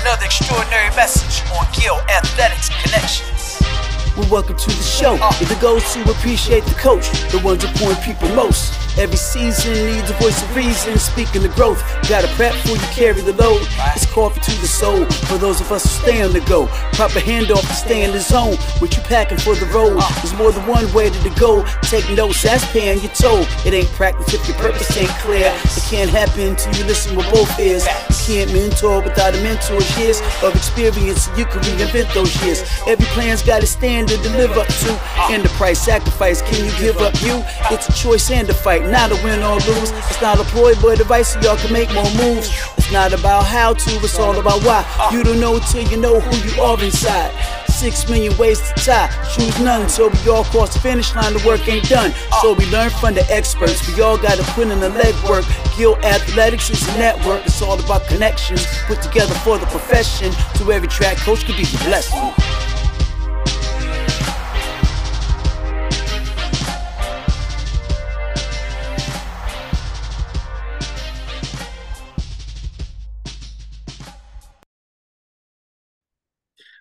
[0.00, 3.58] Another extraordinary message on Gill Athletics Connections.
[4.16, 5.14] Well, welcome to the show.
[5.14, 5.32] Uh.
[5.40, 8.85] If it goes to appreciate the coach, the ones who point people most.
[8.98, 10.96] Every season needs a voice of reason.
[10.98, 13.60] Speaking the growth, gotta prep before you carry the load.
[13.94, 16.66] It's coffee to the soul for those of us who stay on the go.
[16.96, 18.56] Proper handoff to stay in the zone.
[18.78, 20.00] What you packing for the road?
[20.22, 21.62] There's more than one way to go.
[21.82, 23.44] Take notes, that's paying your toll.
[23.66, 25.52] It ain't practice if your purpose ain't clear.
[25.52, 27.84] It can't happen till you listen with both ears.
[28.08, 31.28] You can't mentor without a mentor's years of experience.
[31.36, 32.64] You can reinvent those years.
[32.86, 34.92] Every plan's got a standard to live up to.
[35.28, 37.44] And the price sacrifice, can you give up you?
[37.70, 39.90] It's a choice and a fight not a win or lose.
[39.90, 42.48] It's not a ploy, but advice so y'all can make more moves.
[42.76, 44.84] It's not about how to, it's all about why.
[45.12, 47.32] You don't know till you know who you are inside.
[47.68, 49.88] Six million ways to tie, choose none.
[49.88, 52.12] So we all cross the finish line, the work ain't done.
[52.40, 53.86] So we learn from the experts.
[53.94, 55.44] We all gotta put in the legwork.
[55.76, 57.44] Gill Athletics is a network.
[57.44, 60.32] It's all about connections put together for the profession.
[60.58, 62.32] To every track coach could be blessing.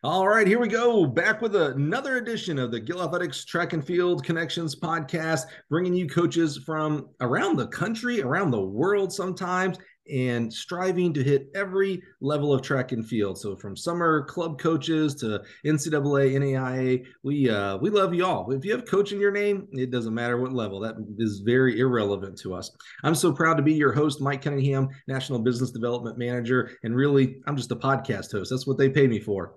[0.05, 1.07] All right, here we go.
[1.07, 6.07] Back with another edition of the Gill Athletics Track and Field Connections podcast, bringing you
[6.07, 9.79] coaches from around the country, around the world sometimes,
[10.13, 13.39] and striving to hit every level of track and field.
[13.39, 18.51] So from summer club coaches to NCAA, NAIA, we uh, we love you all.
[18.51, 20.79] If you have coach in your name, it doesn't matter what level.
[20.81, 22.69] That is very irrelevant to us.
[23.03, 27.37] I'm so proud to be your host, Mike Cunningham, National Business Development Manager, and really,
[27.47, 28.51] I'm just a podcast host.
[28.51, 29.55] That's what they pay me for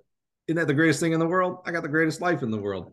[0.48, 1.58] isn't that the greatest thing in the world?
[1.66, 2.92] I got the greatest life in the world.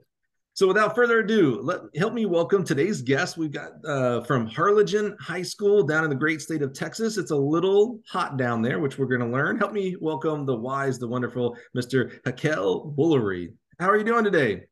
[0.56, 3.38] So without further ado, let help me welcome today's guest.
[3.38, 7.17] We've got uh, from Harlingen High School down in the great state of Texas.
[7.17, 9.58] It's a little hot down there, which we're going to learn.
[9.58, 12.21] Help me welcome the wise, the wonderful Mr.
[12.23, 13.54] Hickel Woolery.
[13.80, 14.64] How are you doing today?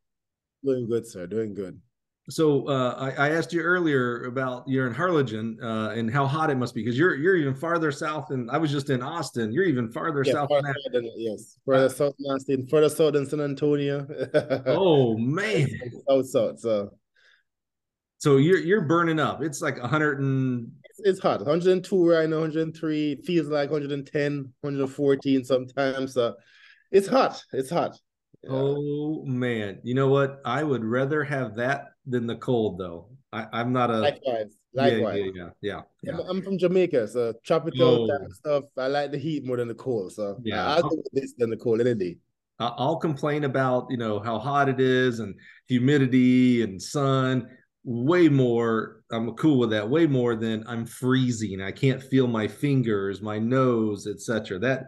[0.64, 1.26] Doing good, sir.
[1.26, 1.80] Doing good.
[2.30, 6.50] So uh, I, I, asked you earlier about you're in Harlingen uh, and how hot
[6.50, 9.52] it must be because you're you're even farther south than I was just in Austin.
[9.52, 13.26] You're even farther yeah, south farther than, yes, further south than Austin, further south than
[13.26, 14.08] San Antonio.
[14.68, 15.68] oh man,
[16.08, 16.60] south south.
[16.60, 16.92] So,
[18.20, 19.44] so you're you're burning up.
[19.44, 21.40] It's like 100 and it's, it's hot.
[21.40, 26.14] 102 right now, 103 feels like 110, 114 sometimes.
[26.14, 26.36] So
[26.90, 27.44] it's hot.
[27.52, 28.00] It's hot.
[28.44, 28.52] Yeah.
[28.54, 30.40] Oh man, you know what?
[30.46, 33.10] I would rather have that than the cold, though.
[33.32, 34.56] I, I'm not a likewise.
[34.74, 35.32] Likewise.
[35.36, 36.14] Yeah, yeah, yeah.
[36.18, 38.28] yeah, I'm, from Jamaica, so tropical oh.
[38.32, 38.64] stuff.
[38.78, 40.14] I like the heat more than the cold.
[40.14, 42.18] So yeah, I'll go with this than the cold any day.
[42.60, 45.36] I'll complain about you know how hot it is and
[45.68, 47.50] humidity and sun
[47.84, 49.04] way more.
[49.12, 51.62] I'm cool with that way more than I'm freezing.
[51.62, 54.60] I can't feel my fingers, my nose, etc.
[54.60, 54.86] That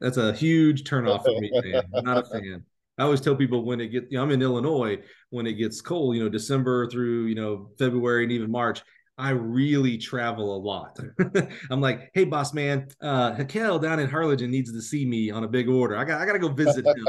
[0.00, 1.82] that's a huge turnoff for me, man.
[1.94, 2.64] I'm not a fan.
[2.98, 4.98] I always tell people when it gets, you know, I'm in Illinois,
[5.30, 8.82] when it gets cold, you know, December through, you know, February and even March,
[9.18, 10.98] I really travel a lot.
[11.70, 15.44] I'm like, hey, boss man, uh, Hickel down in Harlingen needs to see me on
[15.44, 15.96] a big order.
[15.96, 17.06] I got, I got to go visit him.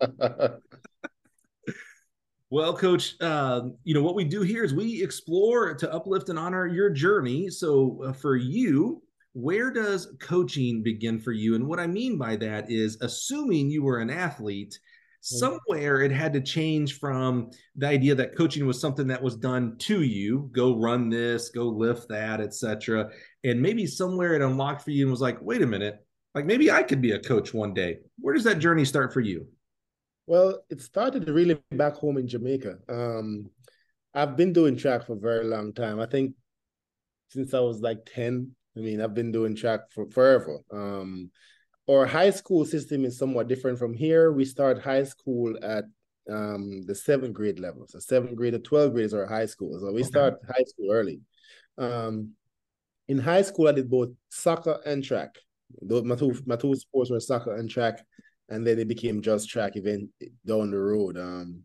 [2.50, 6.38] well, coach, uh, you know, what we do here is we explore to uplift and
[6.38, 7.50] honor your journey.
[7.50, 9.02] So uh, for you,
[9.32, 11.54] where does coaching begin for you?
[11.54, 14.78] And what I mean by that is assuming you were an athlete.
[15.20, 19.76] Somewhere it had to change from the idea that coaching was something that was done
[19.76, 23.06] to you go run this go lift that etc
[23.44, 26.02] and maybe somewhere it unlocked for you and was like wait a minute
[26.34, 27.98] like maybe i could be a coach one day.
[28.18, 29.46] Where does that journey start for you?
[30.26, 32.78] Well it started really back home in jamaica.
[32.88, 33.50] Um
[34.14, 36.00] i've been doing track for a very long time.
[36.00, 36.34] I think
[37.28, 40.58] since i was like 10 i mean i've been doing track for forever.
[40.72, 41.30] Um
[41.90, 44.32] our high school system is somewhat different from here.
[44.32, 45.84] We start high school at
[46.30, 47.86] um, the seventh grade level.
[47.88, 49.78] So seventh grade to 12th grade is our high school.
[49.80, 50.08] So we okay.
[50.08, 51.20] start high school early.
[51.78, 52.32] Um,
[53.08, 55.36] in high school, I did both soccer and track.
[55.82, 58.04] My two, my two sports were soccer and track,
[58.48, 60.10] and then it became just track event
[60.46, 61.16] down the road.
[61.16, 61.62] Um,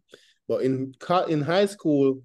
[0.48, 0.94] but in
[1.28, 2.22] in high school,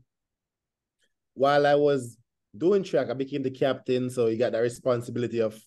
[1.34, 2.16] while I was
[2.56, 4.10] doing track, I became the captain.
[4.10, 5.58] So you got that responsibility of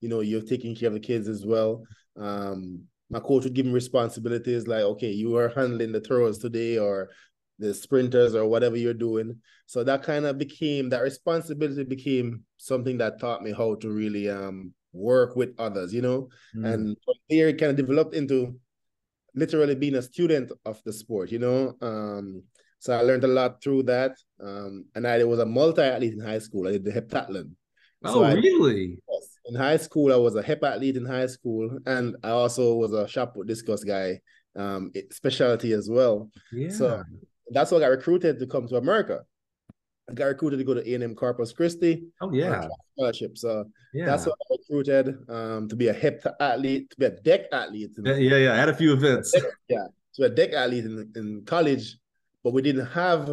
[0.00, 1.84] you know, you're taking care of the kids as well.
[2.18, 6.78] Um, my coach would give me responsibilities like, okay, you are handling the throws today
[6.78, 7.10] or
[7.58, 9.36] the sprinters or whatever you're doing.
[9.66, 14.30] So that kind of became that responsibility became something that taught me how to really
[14.30, 16.28] um work with others, you know.
[16.56, 16.72] Mm.
[16.72, 18.58] And from there it kind of developed into
[19.34, 21.76] literally being a student of the sport, you know.
[21.80, 22.42] Um,
[22.78, 24.16] so I learned a lot through that.
[24.42, 26.66] Um, and I was a multi-athlete in high school.
[26.66, 27.50] I did the heptathlon.
[28.04, 28.98] Oh, so really?
[29.50, 33.08] In high school, I was a heptathlete in high school, and I also was a
[33.08, 34.20] shot put discus guy,
[34.54, 36.30] um, specialty as well.
[36.52, 36.68] Yeah.
[36.70, 37.02] So
[37.50, 39.22] that's why I got recruited to come to America.
[40.08, 42.04] I got recruited to go to A&M Corpus Christi.
[42.20, 43.36] Oh yeah, scholarship.
[43.36, 44.06] So yeah.
[44.06, 47.90] that's what I recruited um, to be a hip athlete, to be a deck athlete.
[48.04, 48.52] Yeah, yeah, yeah.
[48.52, 49.34] I had a few events.
[49.68, 51.96] yeah, to a decathlete in, in college,
[52.44, 53.28] but we didn't have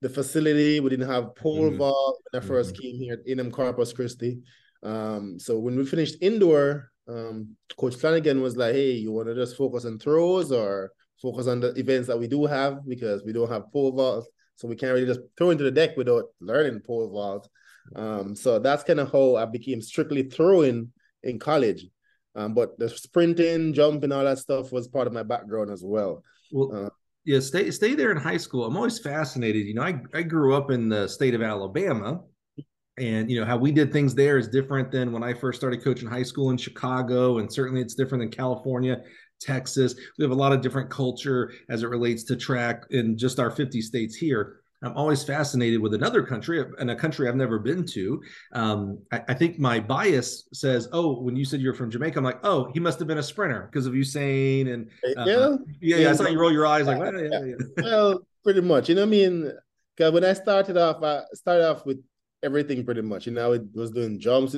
[0.00, 0.80] the facility.
[0.80, 1.76] We didn't have pole mm.
[1.76, 2.82] vault when I 1st mm-hmm.
[2.82, 4.38] came here at A&M Corpus Christi.
[4.86, 9.34] Um, so when we finished indoor, um, Coach Flanagan was like, "Hey, you want to
[9.34, 13.32] just focus on throws or focus on the events that we do have because we
[13.32, 16.80] don't have pole vault, so we can't really just throw into the deck without learning
[16.86, 17.48] pole vault."
[17.96, 20.92] Um, so that's kind of how I became strictly throwing
[21.22, 21.86] in college.
[22.36, 26.22] Um, but the sprinting, jumping, all that stuff was part of my background as well.
[26.52, 26.90] Well, uh,
[27.24, 28.64] yeah, stay stay there in high school.
[28.66, 29.66] I'm always fascinated.
[29.66, 32.20] You know, I I grew up in the state of Alabama,
[32.98, 35.84] and you know how we did things there is different than when I first started
[35.84, 39.02] coaching high school in Chicago, and certainly it's different than California,
[39.40, 39.94] Texas.
[40.18, 43.50] We have a lot of different culture as it relates to track in just our
[43.50, 44.60] 50 states here.
[44.82, 48.22] I'm always fascinated with another country and a country I've never been to.
[48.52, 52.24] Um, I, I, think my bias says, "Oh, when you said you're from Jamaica, I'm
[52.24, 55.96] like, oh, he must have been a sprinter because of Usain." And uh, yeah, yeah,
[55.96, 57.54] yeah, I saw you roll your eyes like, well, yeah, yeah.
[57.78, 58.88] well, pretty much.
[58.90, 59.52] You know what I mean?
[59.96, 62.02] Because when I started off, I started off with
[62.42, 63.26] everything pretty much.
[63.26, 64.56] You know, it was doing jumps.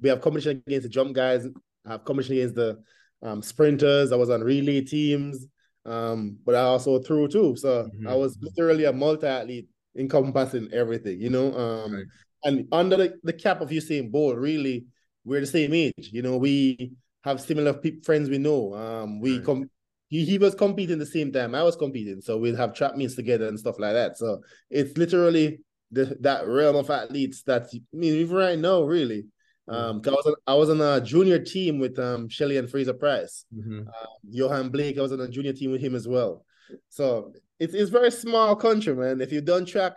[0.00, 1.46] We have competition against the jump guys.
[1.86, 2.82] I have competition against the
[3.22, 4.12] um, sprinters.
[4.12, 5.46] I was on relay teams.
[5.86, 7.56] Um, but I also threw too.
[7.56, 8.08] So mm-hmm.
[8.08, 9.68] I was literally a multi-athlete
[9.98, 11.56] encompassing everything, you know.
[11.56, 12.04] Um, right.
[12.44, 14.84] and under the, the cap of Usain Bolt, really,
[15.24, 16.10] we're the same age.
[16.12, 16.92] You know, we
[17.24, 18.74] have similar pe- friends we know.
[18.74, 19.46] Um, we right.
[19.46, 19.70] come
[20.10, 22.20] he, he was competing the same time I was competing.
[22.20, 24.18] So we'd have trap meets together and stuff like that.
[24.18, 29.26] So it's literally the, that realm of athletes that I mean even right now, really.
[29.68, 33.44] Um, I was on, I was on a junior team with um Shelly-Ann Fraser-Pryce.
[33.56, 33.80] Mm-hmm.
[33.80, 36.44] Um, Yohan Blake, I was on a junior team with him as well.
[36.88, 39.20] So it's it's very small country, man.
[39.20, 39.96] If you don't track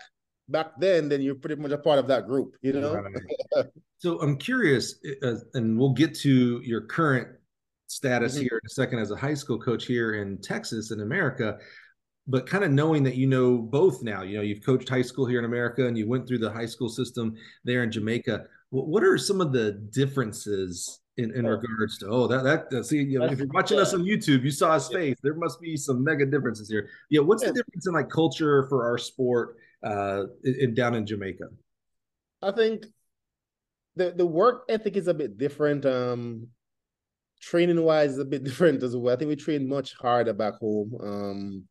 [0.49, 2.95] back then, then you're pretty much a part of that group, you know.
[2.95, 3.65] Right.
[3.97, 7.29] so I'm curious, uh, and we'll get to your current
[7.87, 8.43] status mm-hmm.
[8.43, 11.57] here in a second as a high school coach here in Texas in America
[12.27, 15.25] but kind of knowing that you know both now you know you've coached high school
[15.25, 19.03] here in america and you went through the high school system there in jamaica what
[19.03, 23.25] are some of the differences in, in regards to oh that that see you know,
[23.25, 25.15] if you're watching us on YouTube, you saw his face.
[25.21, 26.89] There must be some mega differences here.
[27.09, 31.45] Yeah, what's the difference in like culture for our sport uh in, down in Jamaica?
[32.41, 32.87] I think
[33.95, 35.85] the the work ethic is a bit different.
[35.85, 36.47] Um
[37.39, 39.13] training wise is a bit different as well.
[39.13, 40.97] I think we train much harder back home.
[40.99, 41.63] Um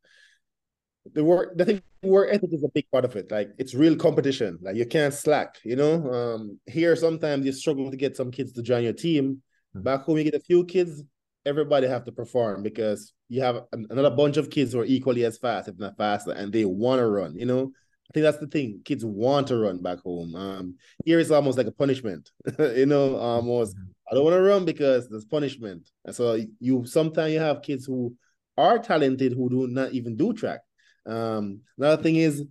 [1.12, 3.30] the work the thing work ethic is a big part of it.
[3.30, 4.58] Like it's real competition.
[4.62, 6.12] Like you can't slack, you know.
[6.12, 9.42] Um here sometimes you struggle to get some kids to join your team.
[9.74, 9.82] Mm-hmm.
[9.82, 11.02] Back home you get a few kids,
[11.44, 15.38] everybody have to perform because you have another bunch of kids who are equally as
[15.38, 17.72] fast, if not faster, and they want to run, you know.
[18.10, 18.82] I think that's the thing.
[18.84, 20.34] Kids want to run back home.
[20.36, 20.74] Um,
[21.06, 23.16] here it's almost like a punishment, you know.
[23.16, 23.90] Almost, mm-hmm.
[24.10, 25.88] I don't want to run because there's punishment.
[26.04, 28.14] And so you sometimes you have kids who
[28.58, 30.60] are talented who do not even do track
[31.06, 32.44] um, another thing is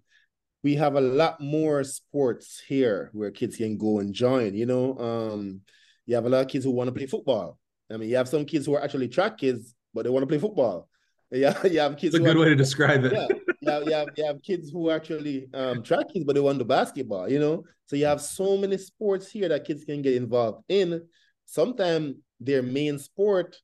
[0.63, 4.53] we have a lot more sports here where kids can go and join.
[4.53, 5.61] You know, um,
[6.05, 7.57] you have a lot of kids who want to play football.
[7.91, 10.27] I mean, you have some kids who are actually track kids, but they want to
[10.27, 10.87] play football.
[11.33, 12.13] Yeah, you have kids.
[12.13, 13.13] It's a good way to describe it.
[13.13, 13.27] Yeah,
[13.61, 16.59] you have, you have, you have kids who actually um, track kids, but they want
[16.59, 17.29] to basketball.
[17.29, 21.07] You know, so you have so many sports here that kids can get involved in.
[21.45, 23.55] Sometimes their main sport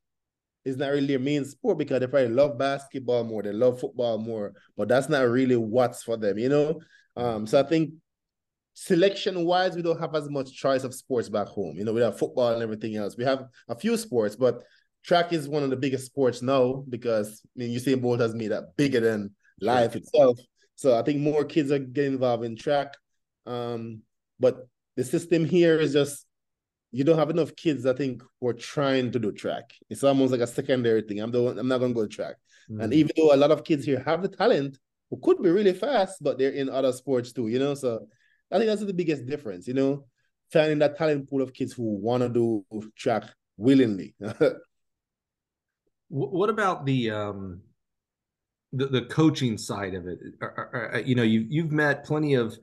[0.68, 4.18] is not really their main sport because they probably love basketball more, they love football
[4.18, 6.80] more, but that's not really what's for them, you know.
[7.16, 7.94] Um, so I think
[8.74, 11.76] selection wise, we don't have as much choice of sports back home.
[11.76, 13.16] You know, we have football and everything else.
[13.16, 14.62] We have a few sports, but
[15.02, 18.52] track is one of the biggest sports now because I mean Usain Bolt has made
[18.52, 20.38] that bigger than life itself.
[20.76, 22.94] So I think more kids are getting involved in track.
[23.46, 24.02] Um,
[24.38, 26.24] but the system here is just
[26.90, 29.74] you don't have enough kids, I think, who are trying to do track.
[29.90, 31.20] It's almost like a secondary thing.
[31.20, 32.36] I'm the one, I'm not gonna go to track.
[32.70, 32.84] Mm.
[32.84, 34.78] And even though a lot of kids here have the talent,
[35.10, 37.74] who could be really fast, but they're in other sports too, you know.
[37.74, 38.06] So
[38.50, 40.06] I think that's the biggest difference, you know,
[40.52, 42.64] finding that talent pool of kids who want to do
[42.96, 43.24] track
[43.56, 44.14] willingly.
[46.08, 47.60] what about the um
[48.72, 50.18] the, the coaching side of it?
[51.06, 52.56] you know, you've you've met plenty of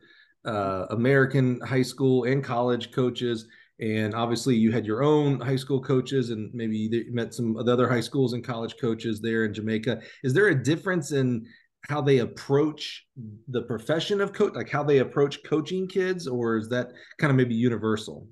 [0.45, 3.47] uh, American high school and college coaches
[3.79, 7.65] and obviously you had your own high school coaches and maybe you met some of
[7.65, 11.45] the other high schools and college coaches there in jamaica is there a difference in
[11.89, 13.05] how they approach
[13.49, 17.35] the profession of coach like how they approach coaching kids or is that kind of
[17.35, 18.27] maybe universal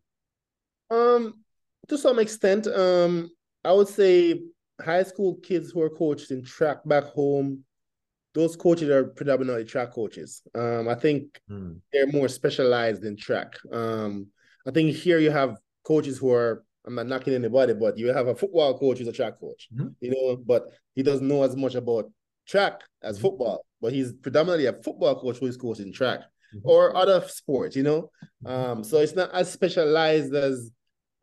[0.90, 1.34] um
[1.88, 3.30] to some extent, um,
[3.64, 4.42] I would say
[4.82, 7.64] high school kids who are coached in track back home,
[8.34, 10.42] those coaches are predominantly track coaches.
[10.56, 11.80] Um, I think mm.
[11.92, 13.56] they're more specialized in track.
[13.72, 14.28] Um,
[14.66, 18.28] I think here you have coaches who are I'm not knocking anybody, but you have
[18.28, 19.90] a football coach who's a track coach, mm-hmm.
[20.02, 20.66] you know, but
[20.96, 22.12] he doesn't know as much about
[22.48, 23.28] track as mm-hmm.
[23.28, 26.68] football, but he's predominantly a football coach who is coaching track mm-hmm.
[26.68, 28.10] or other sports, you know.
[28.46, 28.48] Mm-hmm.
[28.48, 30.72] Um, so it's not as specialized as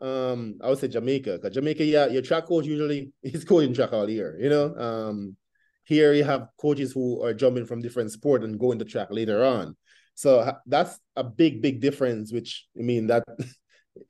[0.01, 1.39] um I would say Jamaica.
[1.41, 4.75] Because Jamaica, yeah, your track coach usually is coaching track all year, you know.
[4.77, 5.37] Um
[5.85, 9.45] here you have coaches who are jumping from different sport and going to track later
[9.45, 9.77] on.
[10.21, 13.25] So that's a big, big difference, which I mean that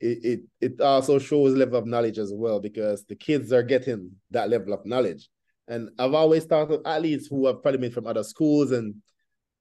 [0.01, 4.11] it, it it also shows level of knowledge as well because the kids are getting
[4.31, 5.29] that level of knowledge.
[5.69, 8.95] And I've always thought of athletes who have probably been from other schools and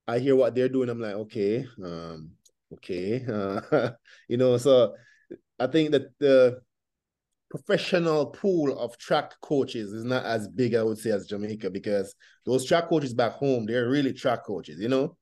[0.09, 0.88] I hear what they're doing.
[0.88, 2.33] I'm like, okay, um,
[2.75, 3.90] okay, uh,
[4.28, 4.57] you know.
[4.57, 4.97] So
[5.61, 6.62] I think that the
[7.49, 12.12] professional pool of track coaches is not as big, I would say, as Jamaica because
[12.45, 15.16] those track coaches back home, they're really track coaches, you know.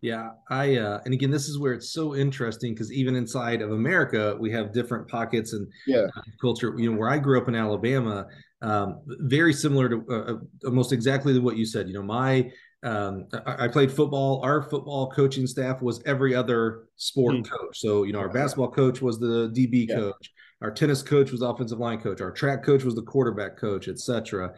[0.00, 3.72] Yeah, I uh, and again, this is where it's so interesting because even inside of
[3.72, 6.06] America, we have different pockets and yeah.
[6.16, 6.72] uh, culture.
[6.78, 8.26] You know, where I grew up in Alabama,
[8.62, 10.36] um, very similar to uh, uh
[10.66, 11.88] almost exactly what you said.
[11.88, 12.48] You know, my
[12.84, 14.40] um, I, I, played football.
[14.44, 17.52] Our football coaching staff was every other sport mm-hmm.
[17.52, 17.80] coach.
[17.80, 19.96] So you know, our basketball coach was the DB yeah.
[19.96, 20.32] coach.
[20.62, 22.20] Our tennis coach was offensive line coach.
[22.20, 24.54] Our track coach was the quarterback coach, etc.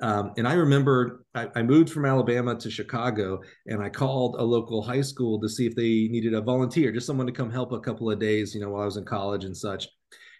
[0.00, 4.42] Um, and I remember I, I, moved from Alabama to Chicago and I called a
[4.42, 7.70] local high school to see if they needed a volunteer, just someone to come help
[7.70, 9.86] a couple of days, you know, while I was in college and such.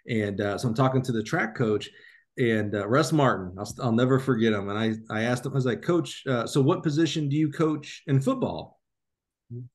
[0.09, 1.89] And uh, so I'm talking to the track coach
[2.37, 3.55] and uh, Russ Martin.
[3.57, 4.69] I'll, I'll, never forget him.
[4.69, 7.51] And I, I asked him, I was like, Coach, uh, so what position do you
[7.51, 8.81] coach in football?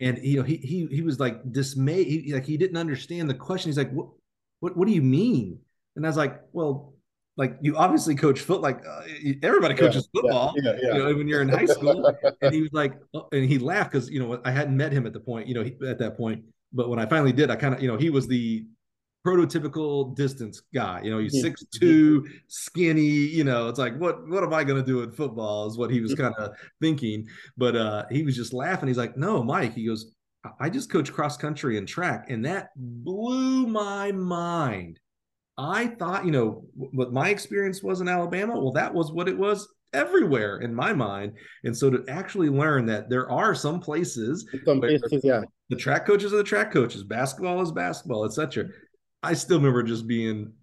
[0.02, 2.08] And you know, he he he was like dismayed.
[2.08, 3.70] He, like he didn't understand the question.
[3.70, 4.08] He's like, what
[4.60, 5.60] what what do you mean?
[5.96, 6.94] And I was like, well,
[7.40, 9.02] like you obviously coach foot like uh,
[9.42, 12.14] everybody coaches yeah, football yeah, yeah, you know when you're in high school.
[12.42, 15.08] And he was like oh, and he laughed because you know i hadn't met him
[15.08, 16.44] at the point you know he, at that point.
[16.74, 18.66] But when i finally did i kind of you know he was the
[19.26, 24.44] prototypical distance guy you know he's six two skinny you know it's like what what
[24.44, 27.26] am i going to do in football is what he was kind of thinking.
[27.58, 28.88] But uh he was just laughing.
[28.88, 30.12] He's like no mike he goes
[30.60, 35.00] i just coach cross country and track and that blew my mind
[35.60, 39.38] I thought, you know, what my experience was in Alabama, well, that was what it
[39.38, 41.34] was everywhere in my mind.
[41.66, 45.42] And so to actually learn that there are some places, some places yeah.
[45.70, 48.68] the track coaches are the track coaches, basketball is basketball, etc.
[49.22, 50.54] I still remember just being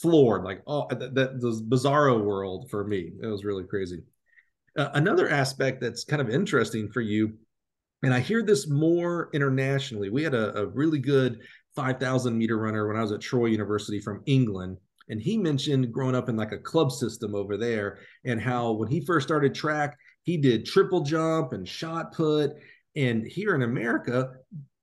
[0.00, 3.12] floored, like, oh, that, that this bizarro world for me.
[3.22, 4.02] It was really crazy.
[4.78, 7.34] Uh, another aspect that's kind of interesting for you,
[8.02, 10.08] and I hear this more internationally.
[10.08, 11.40] We had a, a really good
[11.76, 14.78] 5,000 meter runner when I was at Troy University from England.
[15.08, 18.88] And he mentioned growing up in like a club system over there and how when
[18.88, 22.52] he first started track, he did triple jump and shot put.
[22.96, 24.32] And here in America,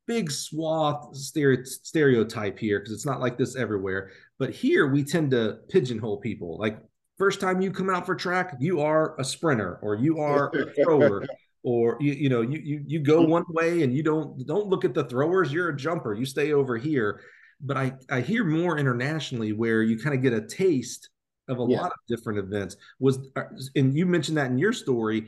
[0.07, 4.11] big swath stereotype here because it's not like this everywhere.
[4.39, 6.57] But here we tend to pigeonhole people.
[6.57, 6.79] Like
[7.17, 10.73] first time you come out for track, you are a sprinter or you are a
[10.83, 11.25] thrower
[11.65, 14.85] or you, you know you, you you go one way and you don't don't look
[14.85, 17.21] at the throwers you're a jumper you stay over here.
[17.59, 21.09] But i i hear more internationally where you kind of get a taste
[21.47, 21.81] of a yeah.
[21.81, 22.77] lot of different events.
[22.99, 23.43] Was uh,
[23.75, 25.27] and you mentioned that in your story.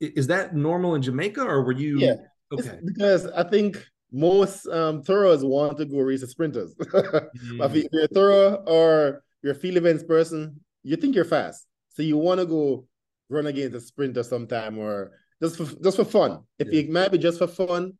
[0.00, 2.14] Is that normal in jamaica or were you yeah.
[2.52, 2.68] Okay.
[2.68, 6.74] it's because i think most um throwers want to go race the sprinters.
[7.48, 7.76] Mm.
[7.76, 11.66] if you're a thrower or you're a field events person you think you're fast.
[11.88, 12.86] So you want to go
[13.28, 15.12] run against a sprinter sometime or
[15.42, 16.40] just for just for fun.
[16.58, 16.80] If yeah.
[16.80, 17.92] it might be just for fun,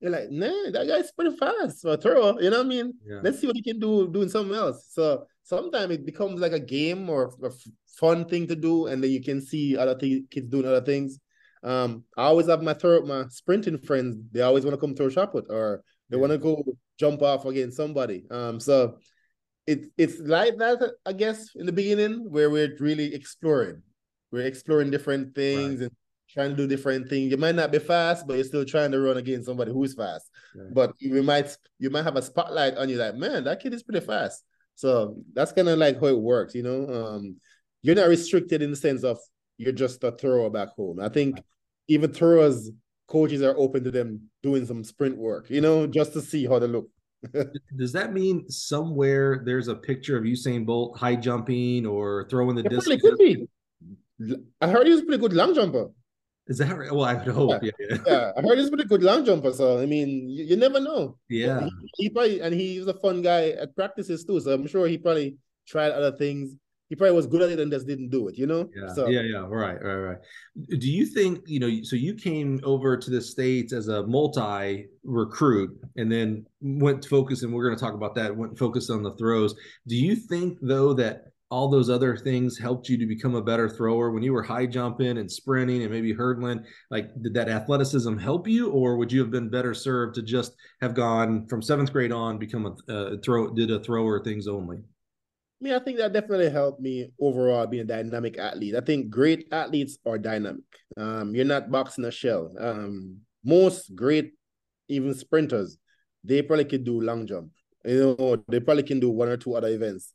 [0.00, 2.38] you're like, nah, that guy's pretty fast for throw.
[2.38, 2.94] You know what I mean?
[3.06, 3.20] Yeah.
[3.22, 4.88] Let's see what he can do doing something else.
[4.90, 7.50] So sometimes it becomes like a game or a
[7.98, 11.18] fun thing to do, and then you can see other th- kids doing other things.
[11.62, 14.16] Um, I always have my throw my sprinting friends.
[14.32, 16.20] They always want to come throw shot put, or they yeah.
[16.20, 16.64] want to go
[16.98, 18.24] jump off against somebody.
[18.30, 18.98] Um, so
[19.66, 23.82] it it's like that, I guess, in the beginning where we're really exploring.
[24.30, 25.82] We're exploring different things right.
[25.82, 25.90] and
[26.28, 27.30] trying to do different things.
[27.30, 30.30] You might not be fast, but you're still trying to run against somebody who's fast.
[30.54, 30.74] Right.
[30.74, 33.82] But you might you might have a spotlight on you, like man, that kid is
[33.82, 34.44] pretty fast.
[34.74, 36.86] So that's kind of like how it works, you know.
[36.88, 37.36] Um,
[37.82, 39.18] you're not restricted in the sense of
[39.58, 41.00] you're just a thrower back home.
[41.00, 41.40] I think
[41.88, 42.70] even throwers
[43.08, 46.58] coaches are open to them doing some sprint work, you know, just to see how
[46.58, 46.88] they look.
[47.76, 52.64] Does that mean somewhere there's a picture of Usain Bolt high jumping or throwing the
[52.64, 52.90] it disc?
[53.00, 53.46] Could be.
[54.60, 55.88] I heard he was a pretty good long jumper.
[56.48, 56.92] Is that right?
[56.92, 57.62] Well, I would hope.
[57.62, 57.96] Yeah, yeah.
[58.06, 58.32] yeah.
[58.36, 59.52] I heard he's been a good long jumper.
[59.52, 61.18] So I mean, you, you never know.
[61.28, 64.38] Yeah, he, he, probably and he's a fun guy at practices too.
[64.40, 65.36] So I'm sure he probably
[65.66, 66.54] tried other things.
[66.88, 68.38] He probably was good at it and just didn't do it.
[68.38, 68.70] You know.
[68.76, 68.94] Yeah.
[68.94, 69.22] So, yeah.
[69.22, 69.46] Yeah.
[69.48, 69.82] Right.
[69.82, 69.94] Right.
[69.96, 70.18] Right.
[70.78, 71.82] Do you think you know?
[71.82, 77.08] So you came over to the states as a multi recruit, and then went to
[77.08, 78.36] focus, and we're going to talk about that.
[78.36, 79.56] Went focused on the throws.
[79.88, 83.68] Do you think though that all those other things helped you to become a better
[83.68, 88.16] thrower when you were high jumping and sprinting and maybe hurdling like did that athleticism
[88.16, 91.92] help you or would you have been better served to just have gone from seventh
[91.92, 95.96] grade on become a uh, throw did a thrower things only I mean, I think
[95.96, 98.74] that definitely helped me overall being a dynamic athlete.
[98.74, 100.64] I think great athletes are dynamic.
[100.98, 102.52] Um, you're not boxing a shell.
[102.60, 104.34] Um, most great,
[104.90, 105.78] even sprinters,
[106.22, 107.52] they probably could do long jump.
[107.86, 110.12] You know, they probably can do one or two other events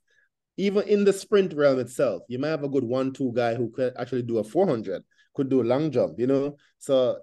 [0.57, 3.93] even in the sprint realm itself, you might have a good one-two guy who could
[3.97, 5.03] actually do a 400,
[5.33, 6.57] could do a long jump, you know?
[6.79, 7.19] So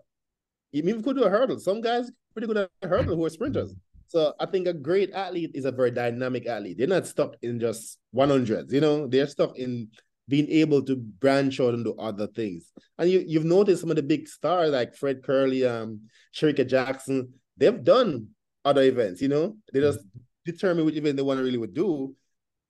[0.73, 1.59] you even could do a hurdle.
[1.59, 3.75] Some guys pretty good at hurdle who are sprinters.
[4.09, 6.79] So I think a great athlete is a very dynamic athlete.
[6.79, 9.07] They're not stuck in just 100s, you know?
[9.07, 9.89] They're stuck in
[10.29, 12.73] being able to branch out and do other things.
[12.99, 16.01] And you, you've noticed some of the big stars like Fred Kerley, um,
[16.35, 18.29] Shericka Jackson, they've done
[18.65, 19.57] other events, you know?
[19.73, 20.01] They just
[20.45, 22.15] determine which event they want to really would do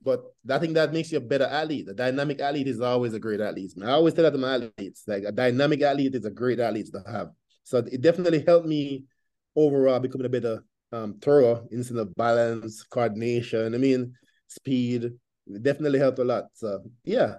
[0.02, 1.88] but I think that makes you a better athlete.
[1.88, 3.72] A dynamic athlete is always a great athlete.
[3.82, 6.88] I always tell that to my athletes, like a dynamic athlete is a great athlete
[6.92, 7.30] to have.
[7.64, 9.04] So it definitely helped me
[9.56, 13.74] overall becoming a better um, thrower instead of balance, coordination.
[13.74, 14.14] I mean,
[14.46, 15.04] speed.
[15.04, 16.44] It definitely helped a lot.
[16.54, 17.36] So yeah.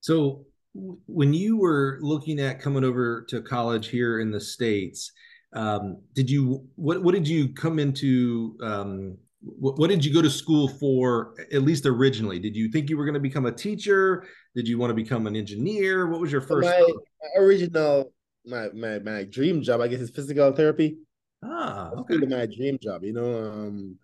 [0.00, 5.12] So when you were looking at coming over to college here in the states,
[5.52, 10.22] um, did you what what did you come into um, what, what did you go
[10.22, 12.38] to school for at least originally?
[12.38, 14.26] Did you think you were going to become a teacher?
[14.54, 16.06] Did you want to become an engineer?
[16.08, 18.12] What was your first my, my original
[18.46, 20.98] my, my my dream job i guess is physical therapy.
[21.42, 22.14] Ah okay.
[22.14, 23.96] really my dream job you know um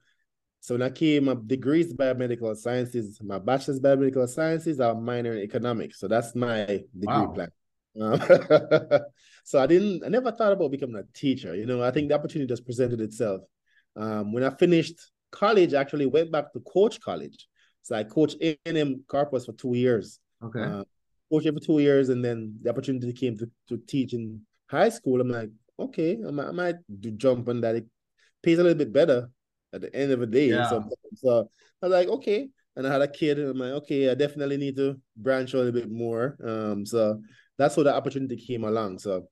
[0.60, 5.32] so when i came my degrees is biomedical sciences my bachelor's biomedical sciences i minor
[5.32, 7.32] in economics so that's my degree wow.
[7.34, 7.48] plan.
[8.00, 8.20] Um,
[9.42, 12.14] so i didn't i never thought about becoming a teacher you know i think the
[12.14, 13.40] opportunity just presented itself.
[13.96, 14.94] Um, when i finished
[15.30, 17.48] college, actually went back to coach college.
[17.82, 20.18] So I coached A&M Corpus for two years.
[20.42, 20.62] Okay.
[20.62, 20.84] Uh,
[21.30, 25.20] coached for two years, and then the opportunity came to, to teach in high school.
[25.20, 27.76] I'm like, okay, I might, I might do jump on that.
[27.76, 27.86] It
[28.42, 29.30] pays a little bit better
[29.72, 30.48] at the end of the day.
[30.48, 30.68] Yeah.
[30.68, 31.50] So, so
[31.82, 32.48] I was like, okay.
[32.76, 35.62] And I had a kid, and I'm like, okay, I definitely need to branch out
[35.62, 36.36] a little bit more.
[36.44, 37.20] Um, so
[37.58, 38.98] that's how the opportunity came along.
[39.00, 39.26] So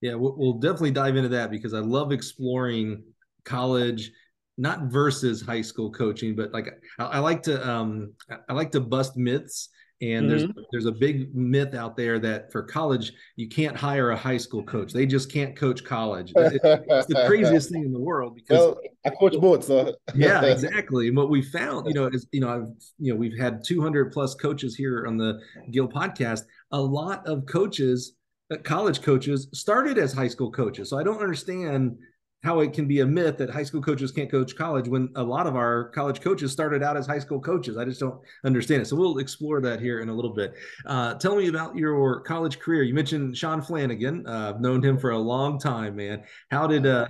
[0.00, 3.02] yeah, we'll, we'll definitely dive into that because I love exploring
[3.44, 4.10] college
[4.56, 8.12] not versus high school coaching, but like I, I like to um
[8.48, 9.68] I like to bust myths.
[10.00, 10.28] And mm-hmm.
[10.28, 14.36] there's there's a big myth out there that for college you can't hire a high
[14.36, 14.92] school coach.
[14.92, 16.32] They just can't coach college.
[16.36, 19.64] it's the craziest thing in the world because well, I coach both.
[19.64, 21.08] So yeah, exactly.
[21.08, 24.12] And what we found, you know, is you know I've you know we've had 200
[24.12, 25.40] plus coaches here on the
[25.70, 26.42] Gill podcast.
[26.72, 28.14] A lot of coaches,
[28.52, 30.90] uh, college coaches, started as high school coaches.
[30.90, 31.96] So I don't understand
[32.44, 35.22] how it can be a myth that high school coaches can't coach college when a
[35.22, 37.78] lot of our college coaches started out as high school coaches.
[37.78, 38.84] I just don't understand it.
[38.84, 40.54] So we'll explore that here in a little bit.
[40.84, 42.82] Uh, tell me about your college career.
[42.82, 44.26] You mentioned Sean Flanagan.
[44.26, 46.22] Uh, I've known him for a long time, man.
[46.50, 47.08] How did uh,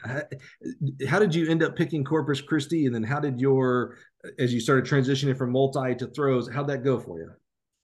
[1.08, 3.96] how did you end up picking Corpus Christi, and then how did your
[4.38, 7.30] as you started transitioning from multi to throws, how'd that go for you?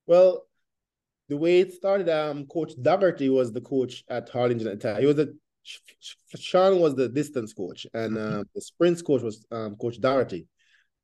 [0.07, 0.47] Well,
[1.29, 5.01] the way it started, um, Coach Dougherty was the coach at Harlingen at the time.
[5.01, 5.29] He was a
[6.39, 10.47] Sean was the distance coach, and uh, the sprints coach was um, Coach Doherty.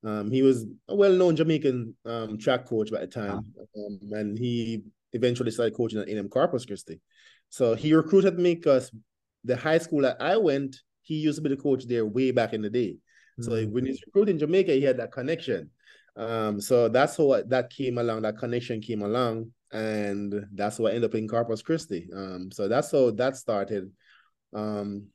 [0.04, 3.44] Um, he was a well-known Jamaican um, track coach by the time,
[3.76, 7.00] um, and he eventually started coaching at A&M Corpus Christi.
[7.48, 8.90] So he recruited me because
[9.44, 12.52] the high school that I went, he used to be the coach there way back
[12.52, 12.96] in the day.
[13.40, 13.72] So mm-hmm.
[13.72, 15.70] when he's recruiting Jamaica, he had that connection.
[16.16, 18.22] Um, so that's how that came along.
[18.22, 22.08] That connection came along, and that's how I ended up in Corpus Christi.
[22.14, 23.90] Um, so that's how that started.
[24.54, 25.08] Um,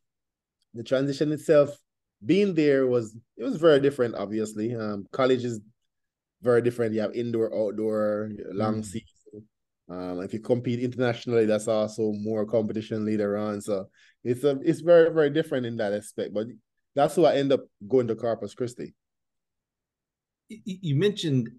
[0.73, 1.69] the transition itself,
[2.25, 4.15] being there was it was very different.
[4.15, 5.59] Obviously, um, college is
[6.41, 6.93] very different.
[6.93, 8.85] You have indoor, outdoor, long mm.
[8.85, 9.47] season.
[9.89, 13.59] Um, if you compete internationally, that's also more competition later on.
[13.61, 13.87] So
[14.23, 16.33] it's a it's very very different in that aspect.
[16.33, 16.47] But
[16.95, 18.93] that's why I end up going to Corpus Christi.
[20.47, 21.49] You mentioned,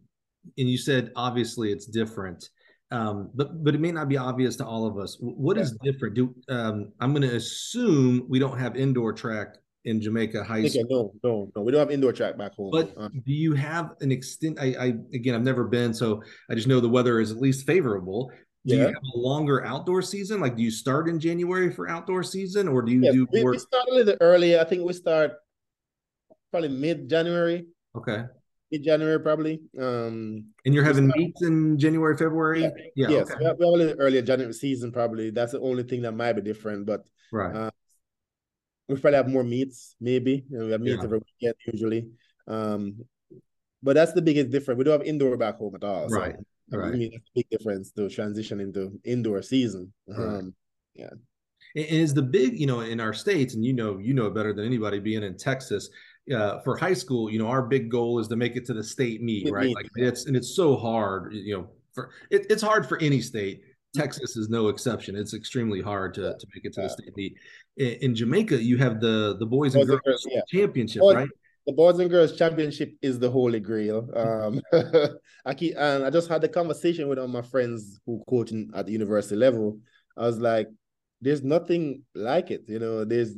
[0.59, 2.49] and you said obviously it's different
[2.93, 5.17] um, but but it may not be obvious to all of us.
[5.21, 5.63] What yeah.
[5.63, 6.15] is different?
[6.15, 11.13] Do um, I'm going to assume we don't have indoor track in Jamaica High School.
[11.25, 11.63] No, no, no.
[11.63, 12.71] We don't have indoor track back home.
[12.71, 14.59] But uh, do you have an extent?
[14.61, 17.67] I, I again, I've never been, so I just know the weather is at least
[17.67, 18.31] favorable.
[18.67, 18.81] do Yeah.
[18.83, 20.41] you have a longer outdoor season?
[20.41, 23.41] Like, do you start in January for outdoor season, or do you Yes, do we,
[23.43, 23.51] more?
[23.53, 24.61] we start a little earlier.
[24.61, 25.33] I think we start
[26.51, 28.25] probably mid January, Okay,
[28.73, 29.61] mid January probably.
[29.79, 32.63] Um, and you're having meets in January, February.
[32.97, 33.09] Yeah.
[33.09, 33.39] yes, okay.
[33.39, 35.31] we, have, we have a little earlier January season probably.
[35.31, 37.55] That's the only thing that might be different, but Right.
[37.55, 37.71] uh,
[38.89, 40.45] we probably have more meets, maybe.
[40.51, 41.05] You know, we have meets Yeah.
[41.05, 42.09] every weekend usually.
[42.49, 43.05] Um,
[43.83, 44.79] but that's the biggest difference.
[44.79, 46.09] We don't have indoor back home at all.
[46.09, 46.37] so, Right,
[46.73, 46.95] I right.
[46.95, 49.93] mean, that's a big difference to transition into indoor season.
[50.09, 50.19] Right.
[50.19, 50.55] Um,
[50.99, 51.21] And
[51.75, 54.67] is the big, you know, in our states, and you know, you know better than
[54.67, 55.89] anybody being in Texas.
[56.33, 58.85] Uh, for high school, you know, our big goal is to make it to the
[58.85, 59.67] state meet, right?
[59.67, 63.21] meet, Like it's and it's so hard, you know, for it, it's hard for any
[63.21, 63.63] state.
[63.95, 65.17] Texas is no exception.
[65.17, 67.35] It's extremely hard to, to make it to the state meet.
[67.77, 70.61] In, in Jamaica, you have the the boys and Boys and girls girls, yeah.
[70.61, 71.29] championship, Boys- right?
[71.67, 74.09] the boys and girls championship is the holy grail.
[74.17, 74.61] Um,
[75.45, 78.71] I keep and I just had a conversation with one of my friends who coaching
[78.75, 79.79] at the university level.
[80.17, 80.69] I was like,
[81.21, 83.35] "There's nothing like it, you know." There's,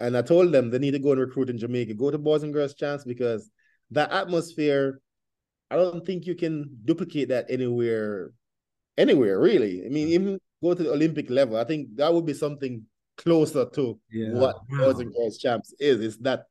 [0.00, 1.94] and I told them they need to go and recruit in Jamaica.
[1.94, 3.50] Go to boys and girls champs because
[3.90, 5.00] that atmosphere.
[5.70, 8.30] I don't think you can duplicate that anywhere,
[8.96, 9.84] anywhere really.
[9.84, 11.56] I mean, even go to the Olympic level.
[11.56, 12.84] I think that would be something
[13.16, 14.32] closer to Yeah.
[14.32, 14.84] what Wow.
[14.84, 16.00] boys and girls champs is.
[16.00, 16.44] It's that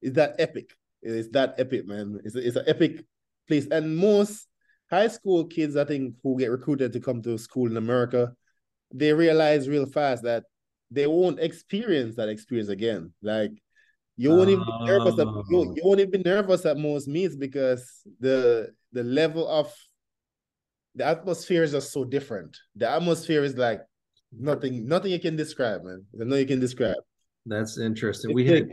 [0.00, 0.70] it's that epic.
[1.02, 2.20] It's that epic, man.
[2.24, 3.04] It's a, it's an epic
[3.48, 3.66] place.
[3.70, 4.46] And most
[4.88, 8.32] high school kids, I think, who get recruited to come to school in America,
[8.94, 10.44] they realize real fast that
[10.90, 13.12] they won't experience that experience again.
[13.22, 13.52] Like
[14.16, 15.18] you won't even be nervous.
[15.18, 15.44] At, Oh.
[15.48, 19.72] you, you won't even be nervous at most meets because the the level of
[20.94, 22.56] the atmosphere is just so different.
[22.76, 23.80] The atmosphere is like
[24.36, 26.04] nothing, nothing you can describe, man.
[26.12, 26.96] There's nothing you can describe.
[27.46, 28.30] That's interesting.
[28.30, 28.68] It's We had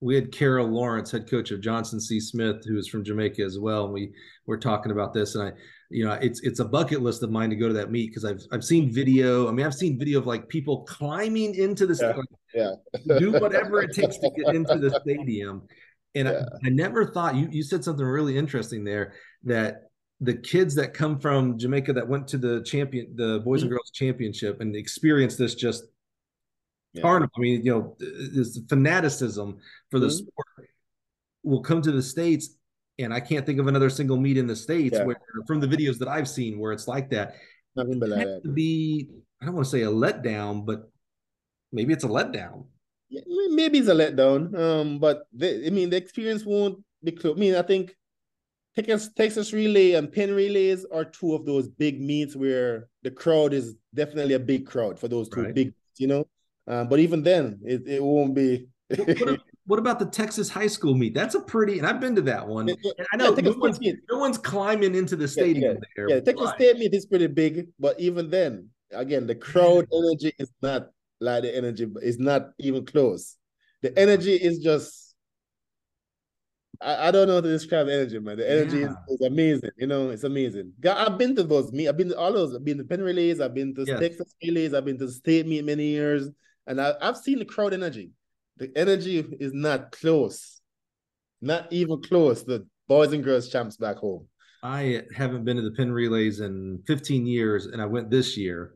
[0.00, 2.18] we had Carol Lawrence, head coach of Johnson C.
[2.20, 3.84] Smith, who is from Jamaica as well.
[3.84, 4.12] And we
[4.46, 5.52] were talking about this, and I,
[5.90, 8.24] you know, it's it's a bucket list of mine to go to that meet because
[8.24, 9.48] I've I've seen video.
[9.48, 12.24] I mean, I've seen video of like people climbing into the
[12.54, 12.74] Yeah,
[13.04, 13.18] yeah.
[13.18, 15.66] do whatever it takes to get into the stadium.
[16.14, 16.44] And Yeah.
[16.64, 20.94] I, I never thought you you said something really interesting there that the kids that
[20.94, 25.38] come from Jamaica that went to the champion the boys and girls championship and experienced
[25.38, 25.84] this just
[26.92, 27.02] Yeah.
[27.02, 27.30] carnival.
[27.36, 29.58] I mean, you know, this fanaticism
[29.90, 30.18] for the Mhm.
[30.18, 30.68] sport
[31.42, 32.50] will come to the states,
[33.00, 35.04] and I can't think of another single meet in the states Yeah.
[35.04, 37.34] where, from the videos that I've seen, where it's like that.
[37.76, 38.40] It that.
[38.44, 39.08] to be,
[39.40, 40.90] I don't want to say a letdown, but
[41.72, 42.66] maybe it's a letdown.
[43.08, 44.56] Yeah, maybe it's a letdown.
[44.58, 47.36] Um, but the, I mean, the experience won't be close.
[47.36, 47.94] I mean, I think
[48.76, 53.52] Texas, Texas Relay and Penn Relays are two of those big meets where the crowd
[53.52, 55.54] is definitely a big crowd for those two Right.
[55.54, 56.26] big, you know.
[56.66, 58.66] Um, but even then, it, it won't be.
[58.96, 61.14] What, what about the Texas high school meet?
[61.14, 62.68] That's a pretty, and I've been to that one.
[62.68, 66.08] Yeah, yeah, And I know yeah, no, one's, no one's climbing into the stadium there.
[66.08, 70.50] Yeah, Texas State meet is pretty big, but even then, again, the crowd energy is
[70.62, 70.88] not
[71.20, 73.36] like the energy, but it's not even close.
[73.82, 75.10] The energy is just
[76.80, 78.38] I, I don't know how to describe the energy, man.
[78.38, 79.14] The energy is, Yeah.
[79.14, 80.72] is amazing, you know, it's amazing.
[80.88, 83.40] I've been to those meet, I've been to all those, I've been to Penn Relays,
[83.40, 84.00] I've been to Yes.
[84.00, 86.28] Texas Relays, I've been to state meet many years,
[86.66, 88.10] and I, I've seen the crowd energy.
[88.60, 90.60] The energy is not close,
[91.40, 92.42] not even close.
[92.42, 94.26] The boys and girls champs back home.
[94.62, 98.74] I haven't been to the Penn Relays in 15 years, and I went this year,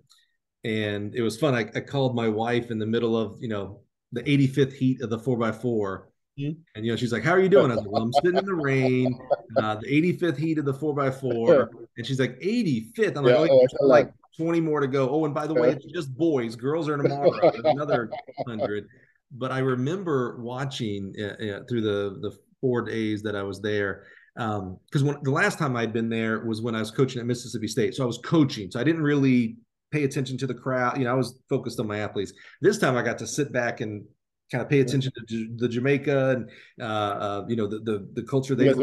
[0.65, 1.55] and it was fun.
[1.55, 5.11] I, I called my wife in the middle of you know the 85th heat of
[5.11, 6.09] the four x four,
[6.41, 6.57] Mhm.
[6.75, 8.39] and you know she's like, "How are you doing?" I was like, "Well, I'm sitting
[8.39, 9.19] in the rain,
[9.59, 13.35] uh, the 85th heat of the four x four, and she's like, "85th." I'm like,
[13.35, 15.69] Yeah, "Oh, oh, got a like 20 more to go." Oh, and by the way,
[15.73, 16.57] it's just boys.
[16.57, 17.31] Girls are tomorrow.
[17.67, 18.09] Another
[18.49, 18.89] hundred.
[19.33, 24.05] But I remember watching uh, uh, through the the four days that I was there
[24.37, 27.69] because when the last time I'd been there was when I was coaching at Mississippi
[27.69, 27.95] State.
[27.95, 29.57] So I was coaching, so I didn't really
[29.93, 30.99] pay attention to the crowd.
[30.99, 32.33] You know, I was focused on my athletes.
[32.61, 34.05] This time I got to sit back and
[34.51, 38.23] kind of pay attention to the Jamaica and uh, uh, you know the the, the
[38.25, 38.77] culture they Yes,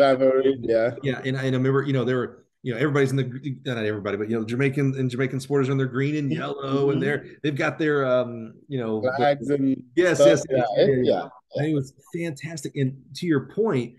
[0.64, 0.92] yeah.
[1.04, 3.58] yeah, and, I- and I remember, you know, there were, you know, everybody's in the
[3.66, 6.92] not everybody, but you know, Jamaican and Jamaican supporters are in their green and yellow,
[6.92, 10.68] and they're they've got their um, you know, the- and yes, stuff, yes, yeah, yes,
[10.90, 11.28] it- yeah.
[11.56, 12.76] And it was fantastic.
[12.76, 13.96] And to your point,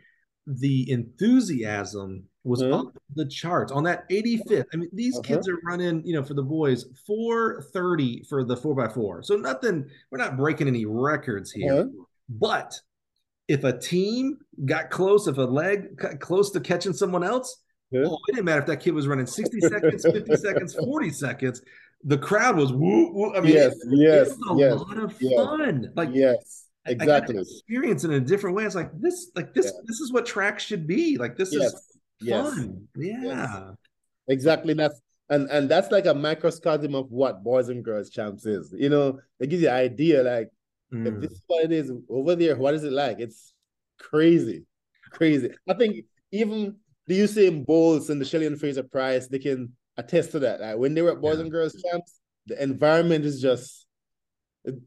[0.47, 2.73] the enthusiasm was Mhm.
[2.75, 4.67] off the charts on that 85th.
[4.73, 5.23] I mean, these Uh-huh.
[5.23, 9.23] kids are running, you know, for the boys 430 for the 4x4.
[9.23, 11.73] So nothing, we're not breaking any records here.
[11.73, 11.89] Uh-huh.
[12.29, 12.81] But
[13.49, 17.62] if a team got close, if a leg got close to catching someone else,
[17.93, 18.05] Yeah.
[18.07, 21.63] oh, it didn't matter if that kid was running 60 seconds, 50 seconds, 40 seconds.
[22.05, 23.35] The crowd was woo, woo.
[23.35, 25.37] I mean, yes, it, yes, it was a yes, lot of yes.
[25.37, 25.93] fun.
[25.95, 27.39] Like yes, I- I exactly.
[27.39, 28.65] experience it in a different way.
[28.65, 29.81] It's like this, like this, Yeah.
[29.85, 31.17] this is what track should be.
[31.17, 32.89] Like this Yes, is yes, fun.
[32.97, 33.73] Yeah.
[34.27, 34.75] exactly.
[34.75, 35.01] That's
[35.33, 38.75] and and that's like a microcosm of what boys and girls champs is.
[38.77, 40.51] You know, it gives you an idea like
[40.93, 41.07] mm.
[41.07, 43.21] if this is what it is over there, what is it like?
[43.21, 43.53] It's
[43.99, 44.67] crazy,
[45.11, 45.51] crazy.
[45.69, 46.77] I think even
[47.13, 50.61] the Usain Bolts and the Shelly-Ann Fraser-Pryce, they can attest to that.
[50.61, 51.43] Like when they were at boys yeah.
[51.43, 53.87] and girls champs, the environment is just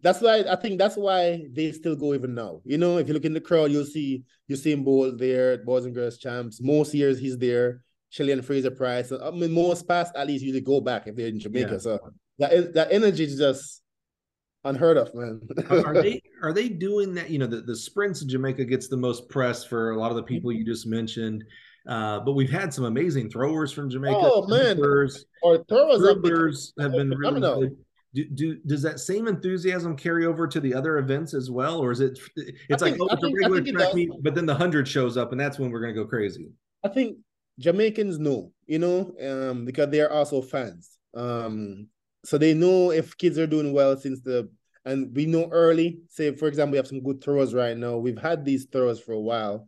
[0.01, 2.61] that's why I think that's why they still go even now.
[2.63, 5.93] You know, if you look in the crowd, you'll see Usain Bolt there, boys and
[5.93, 6.61] girls champs.
[6.61, 7.81] Most years he's there.
[8.09, 9.11] Shelly-Ann Fraser-Pryce.
[9.11, 11.73] I mean, most past at least usually go back if they're in Jamaica.
[11.73, 11.77] Yeah.
[11.77, 11.99] So
[12.39, 13.81] that that energy is just
[14.63, 15.41] unheard of, man.
[15.69, 17.29] are they are they doing that?
[17.29, 20.17] You know, the, the sprints in Jamaica gets the most press for a lot of
[20.17, 21.43] the people you just mentioned.
[21.87, 24.17] Uh, but we've had some amazing throwers from Jamaica.
[24.19, 27.77] Oh man, throwers, or throwers have been, have been really good.
[28.15, 31.79] Do, do does that same enthusiasm carry over to the other events as well?
[31.79, 32.17] Or is it
[32.69, 35.17] it's I like think, oh, it's a regular track meet but then the hundred shows
[35.17, 36.49] up and that's when we're going to go crazy.
[36.83, 37.17] I think
[37.59, 40.97] jamaicans know you know um, because they are also fans.
[41.13, 41.87] Um,
[42.23, 44.49] so they know if kids are doing well since the
[44.85, 45.99] and we know early.
[46.07, 47.97] Say for example we have some good throws right now.
[47.97, 49.67] We've had these throws for a while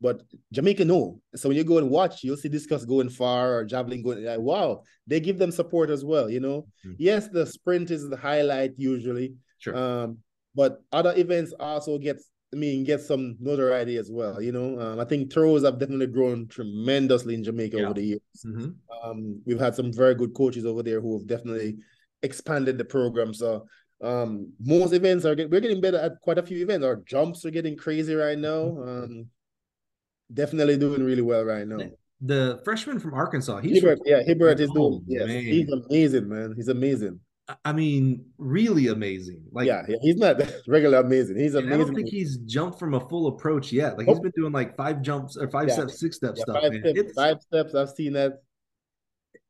[0.00, 1.20] but Jamaica, no.
[1.34, 4.24] So when you go and watch, you'll see discus going far or javelin going.
[4.24, 6.30] Like, wow, they give them support as well.
[6.30, 6.92] You know, mm-hmm.
[6.98, 9.34] yes, the sprint is the highlight usually.
[9.58, 9.76] Sure.
[9.76, 10.18] Um,
[10.54, 12.16] but other events also get,
[12.52, 14.40] I mean, get some notoriety as well.
[14.40, 17.84] You know, um, I think throws have definitely grown tremendously in Jamaica yeah.
[17.84, 18.20] over the years.
[18.46, 19.10] Mm-hmm.
[19.10, 21.76] Um, we've had some very good coaches over there who have definitely
[22.22, 23.34] expanded the program.
[23.34, 23.66] So
[24.00, 26.84] um, most events are we're getting better at quite a few events.
[26.84, 28.62] Our jumps are getting crazy right now.
[28.64, 28.88] Mm-hmm.
[28.88, 29.26] Um,
[30.32, 31.78] definitely doing really well right now.
[32.20, 34.94] The freshman from Arkansas, he's Hibbert, yeah, Hibbert is doing.
[34.94, 35.42] Oh, yes, man.
[35.42, 36.54] he's amazing, man.
[36.56, 37.20] He's amazing.
[37.64, 39.42] I mean, really amazing.
[39.52, 40.36] Like, yeah, yeah he's not
[40.68, 41.38] regular amazing.
[41.38, 41.72] He's amazing.
[41.72, 43.96] I don't think he's jumped from a full approach yet.
[43.96, 44.22] Like, he's oh.
[44.22, 45.74] been doing like five jumps or five yeah.
[45.74, 46.62] steps, six step yeah, stuff.
[46.62, 47.74] Five steps, five steps.
[47.74, 48.42] I've seen that.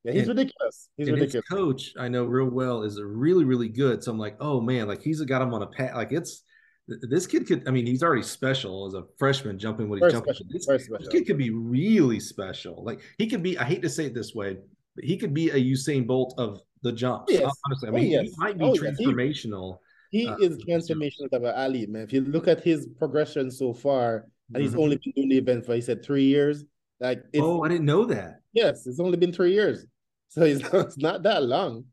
[0.04, 0.90] Yeah, he's and, ridiculous.
[0.96, 1.48] He's ridiculous.
[1.48, 4.04] coach, I know real well, is really, really good.
[4.04, 5.96] So I'm like, oh man, like he's got him on a pat.
[5.96, 6.44] Like it's
[6.88, 10.34] this kid could i mean he's already special as a freshman jumping what he's jumping
[10.48, 12.82] this, this, kid could be really special.
[12.82, 14.56] Like he could be i hate to say it this way
[14.94, 17.50] but he could be a usain bolt of the jumps yes.
[17.66, 17.88] honestly.
[17.88, 18.30] I mean oh, yes.
[18.30, 19.78] he might be oh, transformational
[20.10, 22.02] he, he uh, is transformational of athlete man.
[22.02, 24.24] If you look at his progression so far
[24.54, 24.80] and he's mm-hmm.
[24.80, 26.64] only been doing the event for he said three years
[27.00, 28.40] like oh i didn't know that.
[28.54, 29.84] Yes it's only been three years
[30.28, 31.84] so it's not, it's not that long.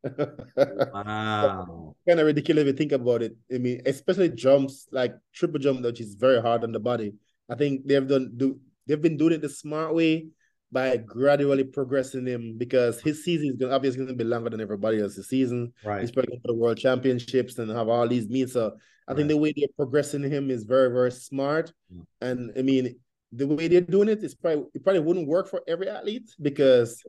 [0.93, 1.95] wow.
[2.07, 3.35] kind of ridiculous if you think about it.
[3.53, 7.13] I mean, especially jumps like triple jump, which is very hard on the body.
[7.49, 10.27] I think they've done do they've been doing it the smart way
[10.71, 14.61] by gradually progressing him because his season is going obviously going to be longer than
[14.61, 15.71] everybody else's season.
[15.83, 16.01] Right.
[16.01, 18.53] He's probably going to the world championships and have all these meets.
[18.53, 18.75] So
[19.07, 19.17] I right.
[19.17, 21.71] think the way they're progressing him is very, very smart.
[21.93, 22.05] Mm.
[22.21, 22.95] And I mean,
[23.31, 27.01] the way they're doing it is probably it probably wouldn't work for every athlete because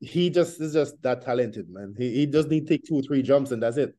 [0.00, 1.94] he just is just that talented, man.
[1.98, 3.94] He he just need to take two or three jumps and that's it.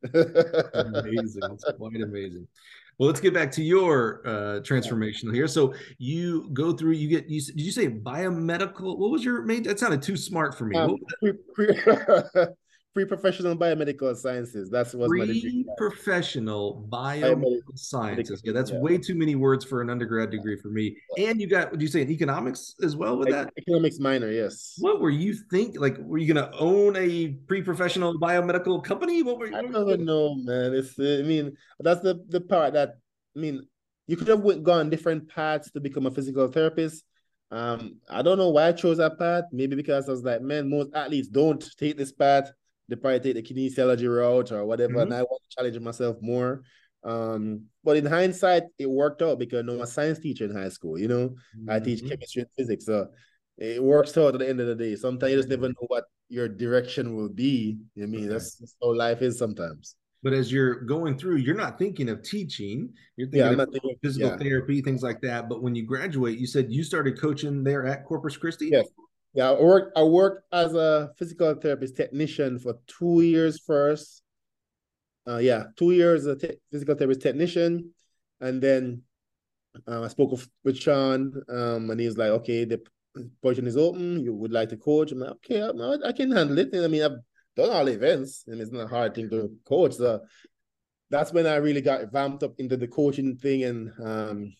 [0.73, 1.41] amazing.
[1.43, 2.47] It's quite amazing.
[2.97, 5.47] Well, let's get back to your uh, transformation here.
[5.47, 8.97] So you go through, you get, you did you say biomedical?
[8.97, 9.63] What was your main?
[9.63, 10.77] That sounded too smart for me.
[10.77, 11.67] Um, pre, pre,
[12.93, 14.69] pre-professional biomedical sciences.
[14.69, 18.41] That's what pre-professional biomedical, sciences.
[18.43, 18.79] Yeah, that's yeah.
[18.79, 20.97] way too many words for an undergrad degree for me.
[21.17, 23.51] And you got, would you say, an economics as well with that?
[23.57, 24.75] Economics minor, yes.
[24.79, 25.79] What were you think?
[25.79, 29.23] Like, were you going to own a pre-professional biomedical company?
[29.23, 29.55] What were you?
[29.55, 30.73] I don't know, man.
[30.73, 32.95] It's, I mean, that's the the part that
[33.35, 33.67] I mean,
[34.07, 37.03] you could have went, gone different paths to become a physical therapist.
[37.51, 39.45] Um, I don't know why I chose that path.
[39.51, 42.51] Maybe because I was like, man, most athletes don't take this path
[42.89, 45.01] they probably take the kinesiology route or whatever, mm-hmm.
[45.01, 46.63] and I want to challenge myself more.
[47.03, 50.99] Um, but in hindsight, it worked out because I'm a science teacher in high school.
[50.99, 51.69] You know, mm-hmm.
[51.69, 52.09] I teach mm-hmm.
[52.09, 53.07] chemistry and physics, so
[53.57, 54.95] it works out at the end of the day.
[54.95, 57.77] Sometimes you just never know what your direction will be.
[58.01, 58.29] I mean, okay.
[58.33, 59.95] that's, that's how life is sometimes.
[60.21, 62.89] But as you're going through, you're not thinking of teaching.
[63.15, 64.37] You're thinking yeah, of thinking, physical yeah.
[64.37, 65.47] therapy, things like that.
[65.47, 68.69] But when you graduate, you said you started coaching there at Corpus Christi.
[68.71, 68.87] Yes,
[69.33, 69.97] yeah, I worked.
[69.97, 74.23] I worked as a physical therapist technician for two years first.
[75.27, 77.93] Uh, yeah, two years as a te- physical therapist technician,
[78.41, 79.03] and then
[79.87, 82.81] um, I spoke with, Sean, um, and he was like, "Okay, the
[83.41, 84.23] position is open.
[84.23, 87.03] You would like to coach?" I'm like, "Okay, I, I can handle it." I mean,
[87.03, 87.19] I've
[87.55, 89.93] done all events, and it's not a hard thing to coach.
[89.93, 90.21] So
[91.11, 94.53] that's when I really got vamped up into the coaching thing, and um,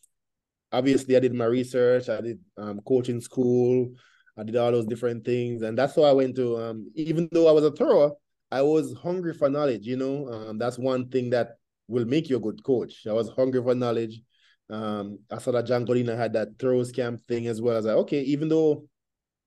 [0.72, 2.10] obviously I did my research.
[2.10, 3.94] I did um, coaching school.
[4.40, 6.58] I did all those different things, and that's why I went to.
[6.58, 8.12] Um, even though I was a thrower,
[8.52, 9.86] I was hungry for knowledge.
[9.86, 13.06] You know, um, that's one thing that will make you a good coach.
[13.08, 14.22] I was hungry for knowledge.
[14.70, 17.74] Um, I saw that John Godina had that throws camp thing as well.
[17.74, 18.88] I was like, okay, even though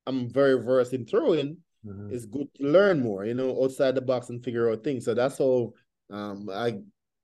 [0.06, 2.12] I'm very versed in throwing, mm-hmm.
[2.12, 5.04] it's good to learn more, you know, outside the box and figure out things.
[5.04, 5.72] So that's how
[6.10, 6.78] um, I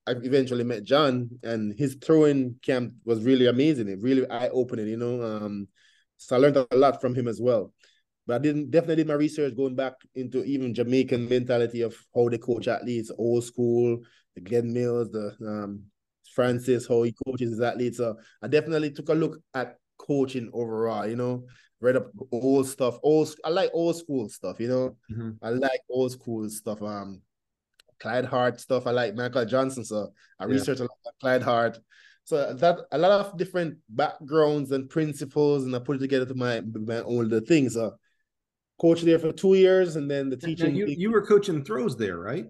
[0.06, 3.88] I eventually met John, and his throwing camp was really amazing.
[3.88, 5.22] It really eye opening, you know.
[5.22, 5.68] Um,
[6.18, 7.72] so I learned a lot from him as well.
[8.26, 12.28] But I didn't definitely did my research going back into even Jamaican mentality of how
[12.28, 13.98] they coach athletes, old school,
[14.34, 15.84] the Glenn Mills, the um,
[16.34, 17.96] Francis, how he coaches his athletes.
[17.96, 21.46] So I definitely took a look at coaching overall, you know,
[21.80, 22.98] read up old stuff.
[23.02, 24.96] Old I like old school stuff, you know.
[25.10, 25.30] Mm-hmm.
[25.42, 26.82] I like old school stuff.
[26.82, 27.22] Um
[27.98, 28.86] Clyde Hart stuff.
[28.86, 29.84] I like Michael Johnson.
[29.84, 30.52] So I yeah.
[30.52, 31.78] researched a lot about Clyde Hart.
[32.28, 36.34] So that a lot of different backgrounds and principles, and I put it together to
[36.34, 37.70] my my own little thing.
[37.70, 37.94] So
[38.78, 40.74] coach there for two years, and then the teaching.
[40.74, 42.44] you, you were coaching throws there, right?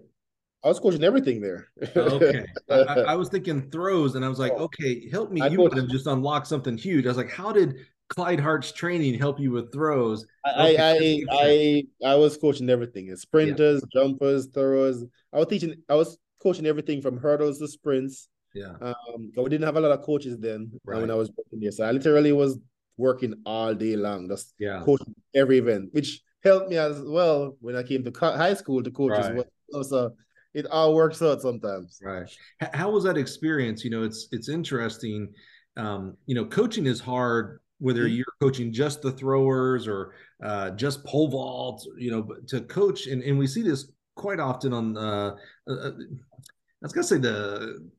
[0.65, 1.69] I was coaching everything there.
[1.95, 4.63] okay, I, I, was thinking throws, and I was like, oh.
[4.63, 5.39] okay, help me.
[5.39, 7.05] I you would have just unlocked something huge.
[7.05, 7.77] I was like, how did
[8.09, 10.27] Clyde Hart's training help you with throws?
[10.43, 11.23] I okay.
[11.31, 14.01] I, I I was coaching everything: sprinters, yeah.
[14.01, 15.05] jumpers, throws.
[15.31, 15.75] I was teaching.
[15.87, 18.27] I was coaching everything from hurdles to sprints.
[18.53, 18.73] Yeah.
[18.81, 20.99] Um, we didn't have a lot of coaches then right.
[20.99, 22.59] when I was working there, so I literally was
[22.97, 24.81] working all day long, just yeah.
[24.83, 28.91] coaching every event, which helped me as well when I came to high school to
[28.91, 29.25] coach right.
[29.25, 29.83] as well.
[29.83, 30.13] So
[30.53, 31.99] it all works out sometimes.
[32.03, 32.29] Right.
[32.73, 33.83] How was that experience?
[33.83, 35.33] You know, it's it's interesting.
[35.77, 38.15] Um, you know, coaching is hard whether mm-hmm.
[38.15, 43.23] you're coaching just the throwers or uh, just pole vaults, you know, to coach, and,
[43.23, 45.35] and we see this quite often on, uh,
[45.67, 47.89] uh, uh I was gonna say the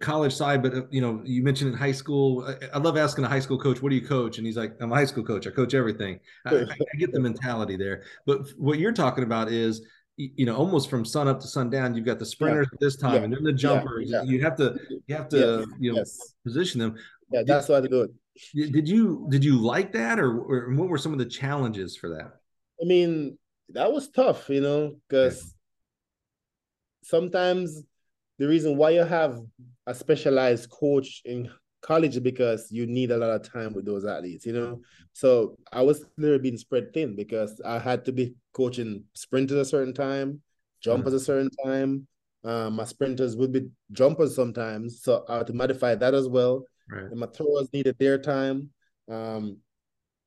[0.00, 2.44] college side, but uh, you know, you mentioned in high school.
[2.46, 4.76] I, I, love asking a high school coach, "What do you coach?" And he's like,
[4.80, 5.46] "I'm a high school coach.
[5.46, 9.82] I coach everything." I, I get the mentality there, but what you're talking about is
[10.16, 12.76] you know almost from sun up to sundown you've got the sprinters yeah.
[12.80, 13.22] this time yeah.
[13.22, 14.22] and then the jumpers yeah.
[14.22, 16.34] you have to you have to you know yes.
[16.44, 16.94] position them
[17.32, 20.74] yeah that's did, why they do it did you did you like that or, or
[20.74, 22.32] what were some of the challenges for that
[22.82, 23.38] i mean
[23.70, 25.54] that was tough you know because
[27.02, 27.82] sometimes
[28.42, 29.38] the reason why you have
[29.86, 31.48] a specialized coach in
[31.80, 34.80] college is because you need a lot of time with those athletes, you know.
[35.12, 39.64] So I was literally being spread thin because I had to be coaching sprinters a
[39.64, 40.40] certain time,
[40.82, 41.16] jumpers mm-hmm.
[41.18, 42.08] a certain time.
[42.42, 46.64] Um, my sprinters would be jumpers sometimes, so I had to modify that as well.
[46.90, 47.04] Right.
[47.04, 48.70] And my throwers needed their time.
[49.08, 49.58] Um,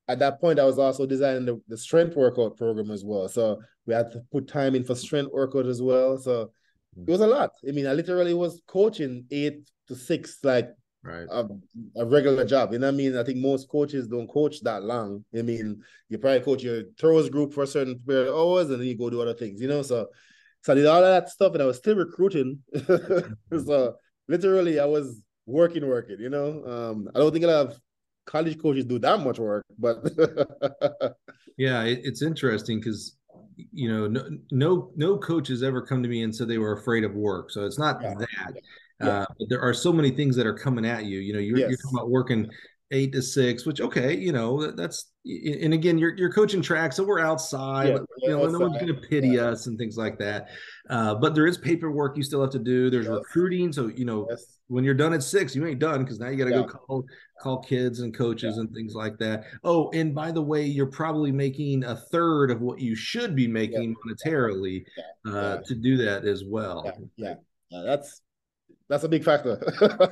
[0.08, 3.28] at that point, I was also designing the, the strength workout program as well.
[3.28, 6.18] So we had to put time in for strength workout as well.
[6.18, 6.52] So
[6.98, 7.52] it was a lot.
[7.68, 10.70] I mean, I literally was coaching eight to six, like
[11.04, 11.48] right a,
[11.98, 12.74] a, regular job.
[12.74, 13.18] You know what I mean?
[13.18, 15.24] I think most coaches don't coach that long.
[15.38, 18.80] I mean, you probably coach your throws group for a certain period of hours and
[18.80, 19.82] then you go do other things, you know.
[19.82, 20.08] So
[20.62, 22.60] so I did all of that stuff and I was still recruiting.
[23.66, 23.96] so
[24.28, 26.64] literally I was working, working, you know.
[26.66, 27.80] Um, I don't think a lot of
[28.26, 29.98] college coaches do that much work, but
[31.58, 33.16] yeah, it, it's interesting because
[33.72, 37.04] you know no, no no coaches ever come to me and said they were afraid
[37.04, 38.14] of work so it's not yeah.
[38.16, 38.54] that
[39.02, 39.08] yeah.
[39.08, 41.20] Uh, but there are so many things that are coming at you.
[41.20, 41.70] You know, you're, yes.
[41.70, 42.50] you're talking about working
[42.96, 47.04] eight to six, which okay, you know, that's and again, you're you're coaching track, so
[47.04, 47.90] we're outside.
[47.90, 48.52] Yeah, you know, outside.
[48.54, 49.46] no one's going to pity yeah.
[49.46, 50.50] us and things like that.
[50.90, 52.90] Uh, but there is paperwork you still have to do.
[52.90, 53.16] There's yes.
[53.16, 54.58] recruiting, so you know, yes.
[54.68, 56.62] when you're done at six, you ain't done because now you got to yeah.
[56.62, 57.06] go call
[57.42, 59.46] call kids and coaches and things like that.
[59.64, 63.48] Oh, and by the way, you're probably making a third of what you should be
[63.48, 64.84] making monetarily
[65.28, 66.92] uh, to do that as well.
[67.18, 67.36] Yeah,
[67.72, 67.84] yeah.
[67.84, 68.22] that's
[68.88, 69.60] that's a big factor.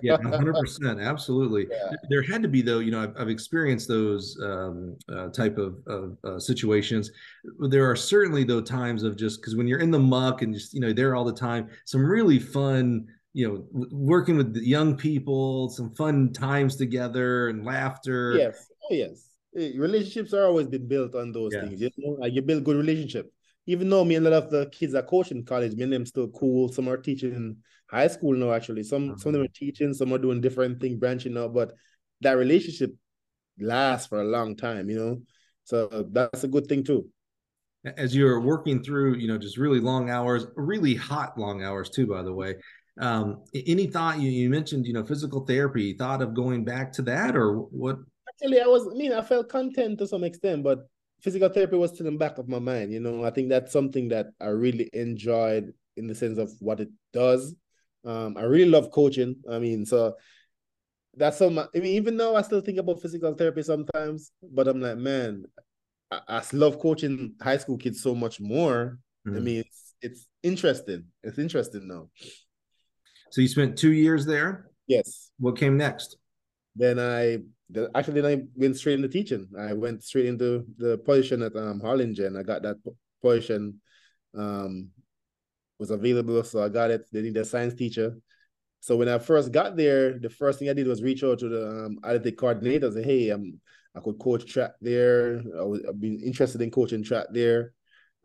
[0.01, 1.67] yeah, hundred percent, absolutely.
[1.69, 1.91] Yeah.
[2.09, 2.79] There had to be though.
[2.79, 7.11] You know, I've, I've experienced those um, uh, type of, of uh, situations.
[7.69, 10.73] There are certainly though times of just because when you're in the muck and just
[10.73, 13.07] you know there all the time, some really fun.
[13.35, 18.35] You know, working with young people, some fun times together and laughter.
[18.35, 19.27] Yes, oh yes.
[19.55, 21.61] Relationships are always been built on those yeah.
[21.61, 21.81] things.
[21.81, 23.33] You know, like you build good relationship.
[23.65, 26.05] Even though me and a lot of the kids are coaching college, me and them
[26.05, 26.71] still cool.
[26.71, 27.57] Some are teaching
[27.93, 28.83] high school now actually.
[28.83, 29.19] Some mm-hmm.
[29.19, 31.73] some of them are teaching some are doing different thing, branching out but
[32.21, 32.91] that relationship
[33.59, 35.21] lasts for a long time you know?
[35.65, 37.07] So that's a good thing too.
[37.85, 42.07] As you're working through you know just really long hours really hot long hours too
[42.07, 42.55] by the way.
[42.99, 47.01] Um any thought you, you mentioned you know physical therapy thought of going back to
[47.03, 47.97] that or what?
[48.29, 50.79] Actually i was i mean i felt content to some extent but
[51.21, 53.23] physical therapy was still in the back of my mind you know?
[53.23, 57.55] I think that's something that i really enjoyed in the sense of what it does
[58.05, 59.35] um, I really love coaching.
[59.49, 60.15] I mean, so
[61.15, 61.59] that's some.
[61.59, 65.45] I mean, even though I still think about physical therapy sometimes, but I'm like, man,
[66.11, 68.99] I, I love coaching high school kids so much more.
[69.27, 69.37] Mm.
[69.37, 71.05] I mean, it's it's interesting.
[71.23, 72.09] It's interesting now.
[73.31, 74.69] So you spent two years there.
[74.87, 75.31] Yes.
[75.39, 76.17] What came next?
[76.75, 77.39] Then I
[77.95, 79.47] actually then I went straight into teaching.
[79.57, 82.37] I went straight into the position at um Harlingen.
[82.37, 82.77] I got that
[83.21, 83.79] position
[84.37, 84.89] um,
[85.79, 87.05] was available, so I got it.
[87.11, 88.15] They need a science teacher.
[88.79, 91.49] So when I first got there, the first thing I did was reach out to
[91.49, 93.59] the um, athletic coordinator and say, "Hey, I'm
[93.95, 95.41] I could coach track there.
[95.57, 97.73] I was I've been interested in coaching track there."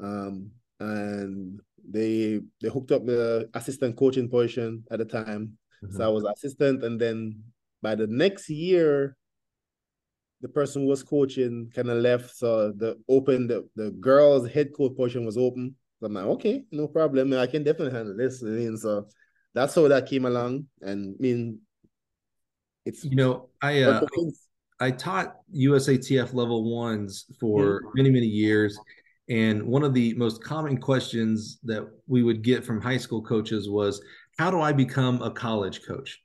[0.01, 5.59] Um, and they they hooked up the assistant coaching position at the time.
[5.85, 5.97] Mm-hmm.
[5.97, 7.43] So I was assistant, and then
[7.83, 9.17] by the next year,
[10.41, 12.37] the person who was coaching kind of left.
[12.37, 15.77] So the open the, the girls head coach position was open.
[15.99, 17.33] So I'm like, okay, no problem.
[17.33, 18.43] I can definitely handle this.
[18.43, 19.09] I mean, so
[19.55, 20.67] that's how that came along.
[20.81, 21.61] And I mean,
[22.85, 24.01] it's you know, I uh,
[24.81, 27.89] I taught USATF level ones for mm-hmm.
[27.95, 28.79] many, many years.
[29.29, 33.69] And one of the most common questions that we would get from high school coaches
[33.69, 34.01] was,
[34.39, 36.21] How do I become a college coach?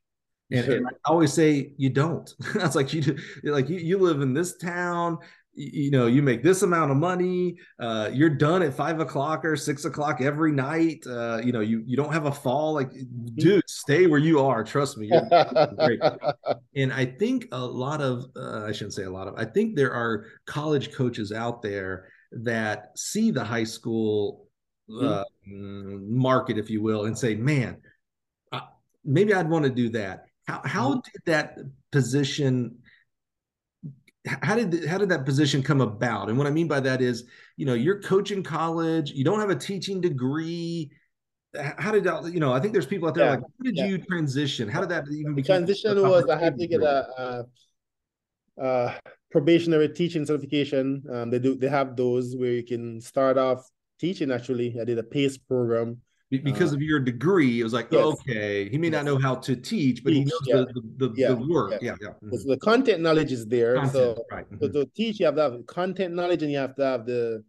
[0.51, 0.78] And, sure.
[0.78, 2.32] and I always say, You don't.
[2.53, 5.17] That's like you do, like you, you live in this town,
[5.56, 9.56] you know you make this amount of money uh, you're done at five o'clock or
[9.56, 12.91] six o'clock every night uh, you know you you don't have a fall like
[13.36, 15.10] dude stay where you are trust me
[16.76, 19.76] and i think a lot of uh, i shouldn't say a lot of i think
[19.76, 24.47] there are college coaches out there that see the high school
[24.89, 26.18] uh, mm-hmm.
[26.18, 27.78] market, if you will, and say, man,
[28.51, 28.62] uh,
[29.06, 30.26] maybe I'd want to do that.
[30.47, 30.99] How, how mm-hmm.
[30.99, 31.58] did that
[31.91, 32.78] position
[34.26, 37.26] how did how did that position come about and what i mean by that is
[37.57, 40.89] you know you're coaching college you don't have a teaching degree
[41.78, 43.76] how did that you know i think there's people out there yeah, like how did
[43.76, 43.86] yeah.
[43.86, 47.45] you transition how did that even become transition was i had to get a,
[48.57, 48.99] a, a
[49.34, 51.03] probationary teaching certification.
[51.11, 53.67] Um, they do they have those where you can start off
[53.99, 54.32] teaching.
[54.32, 55.97] Actually, I did a PACE program
[56.39, 57.59] because uh, of your degree.
[57.59, 58.03] It was like yes.
[58.03, 58.93] okay, he may yes.
[58.93, 60.55] not know how to teach, but teach, he knows yeah.
[60.73, 61.27] the, the, yeah.
[61.29, 61.71] the, work.
[61.71, 61.95] Yeah, yeah.
[62.01, 62.07] yeah.
[62.09, 62.36] Mm-hmm.
[62.38, 63.75] So the content knowledge is there.
[63.75, 64.45] Content, so, right.
[64.45, 64.65] mm-hmm.
[64.65, 67.43] so to teach, you have to have content knowledge, and you have to have the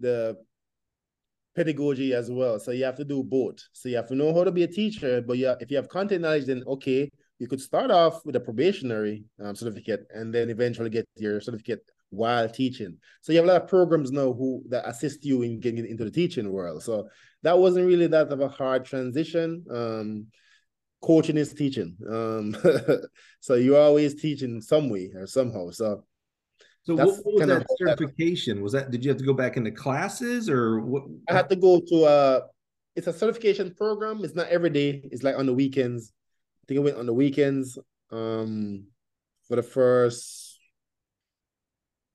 [0.00, 0.36] the
[1.54, 2.58] pedagogy as well.
[2.58, 3.60] So you have to do both.
[3.72, 5.88] So you have to know how to be a teacher, but yeah, if you have
[5.88, 10.50] content knowledge, then okay, you could start off with a probationary um, certificate and then
[10.50, 12.96] eventually get your certificate while teaching.
[13.22, 16.04] So you have a lot of programs now who that assist you in getting into
[16.04, 16.82] the teaching world.
[16.82, 17.08] So
[17.44, 19.64] that wasn't really that of a hard transition.
[19.70, 20.26] Um,
[21.02, 21.96] coaching is teaching.
[22.10, 22.56] Um,
[23.40, 25.70] so you're always teaching some way or somehow.
[25.70, 26.04] So
[26.84, 28.62] so what, what, was that certification?
[28.62, 31.04] Was that did you have to go back into classes or what?
[31.28, 32.42] I had to go to a
[32.96, 34.24] it's a certification program.
[34.24, 35.02] It's not every day.
[35.12, 36.12] It's like on the weekends.
[36.62, 37.78] I think I went on the weekends
[38.10, 38.86] um,
[39.48, 40.43] for the first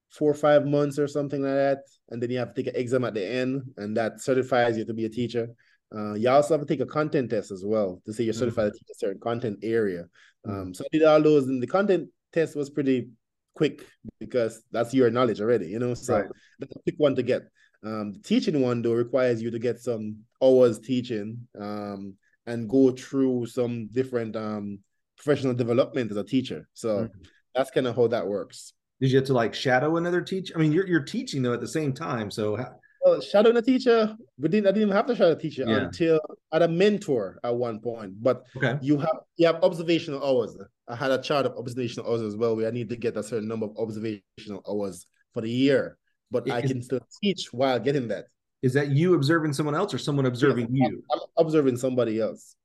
[0.09, 1.79] four or five months or something like that.
[2.09, 4.85] And then you have to take an exam at the end, and that certifies you
[4.85, 5.49] to be a teacher.
[5.95, 8.39] Uh, you also have to take a content test as well to say you're mm-hmm.
[8.39, 8.77] certified mm-hmm.
[8.77, 10.05] to teach a certain content area.
[10.47, 10.73] Um, mm-hmm.
[10.73, 13.09] So I did all those, and the content test was pretty
[13.55, 13.85] quick
[14.19, 15.93] because that's your knowledge already, you know.
[15.93, 16.29] So right.
[16.59, 17.43] that's a quick one to get.
[17.83, 21.47] Um, the teaching one though requires you to get some hours teaching.
[21.59, 22.15] Um,
[22.49, 24.79] and go through some different um,
[25.17, 26.67] professional development as a teacher.
[26.73, 27.19] So mm-hmm.
[27.53, 28.73] that's kind of how that works.
[29.01, 30.53] Did you have to like shadow another teacher?
[30.55, 32.29] I mean, you're you're teaching though at the same time.
[32.29, 32.75] So how...
[33.05, 34.67] well, shadowing a teacher, we didn't.
[34.67, 35.77] I didn't even have to shadow a teacher yeah.
[35.77, 36.19] until
[36.51, 38.21] I had a mentor at one point.
[38.21, 38.77] But okay.
[38.81, 40.57] you have you have observational hours.
[40.87, 43.23] I had a chart of observational hours as well, where I need to get a
[43.23, 45.97] certain number of observational hours for the year.
[46.31, 48.25] But it, I can still teach while getting that.
[48.61, 51.03] Is that you observing someone else or someone observing yes, you?
[51.11, 52.55] I'm observing somebody else.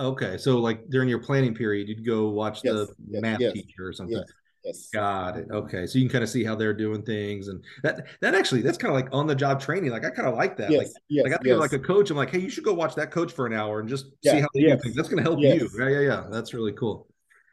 [0.00, 3.86] Okay, so like during your planning period, you'd go watch yes, the yes, math teacher
[3.86, 4.22] or something.
[4.68, 4.88] Yes.
[4.92, 5.48] Got it.
[5.50, 8.60] Okay, so you can kind of see how they're doing things, and that that actually
[8.60, 9.90] that's kind of like on the job training.
[9.90, 10.70] Like I kind of like that.
[10.70, 12.10] Yes, like yes, like I feel like a coach.
[12.10, 14.32] I'm like, hey, you should go watch that coach for an hour and just yeah,
[14.32, 14.94] see how they do things.
[14.94, 15.68] That's going to help you.
[15.78, 16.24] Yeah, yeah, yeah.
[16.30, 17.08] That's really cool.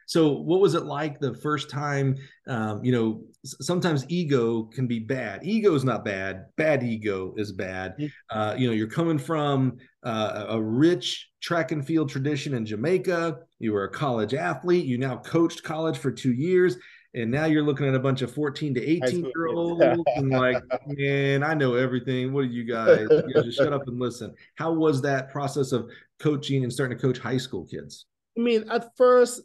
[0.06, 2.16] So, what was it like the first time?
[2.46, 5.40] Um, you know, sometimes ego can be bad.
[5.44, 6.46] Ego is not bad.
[6.56, 7.96] Bad ego is bad.
[8.30, 13.38] Uh, you know, you're coming from uh, a rich track and field tradition in Jamaica.
[13.58, 14.84] You were a college athlete.
[14.84, 16.76] You now coached college for two years.
[17.16, 19.82] And now you're looking at a bunch of 14 to 18 year olds
[20.16, 22.30] and like, man, I know everything.
[22.34, 23.08] What are you guys?
[23.10, 24.34] You guys just shut up and listen.
[24.56, 25.88] How was that process of
[26.20, 28.04] coaching and starting to coach high school kids?
[28.36, 29.40] I mean, at first,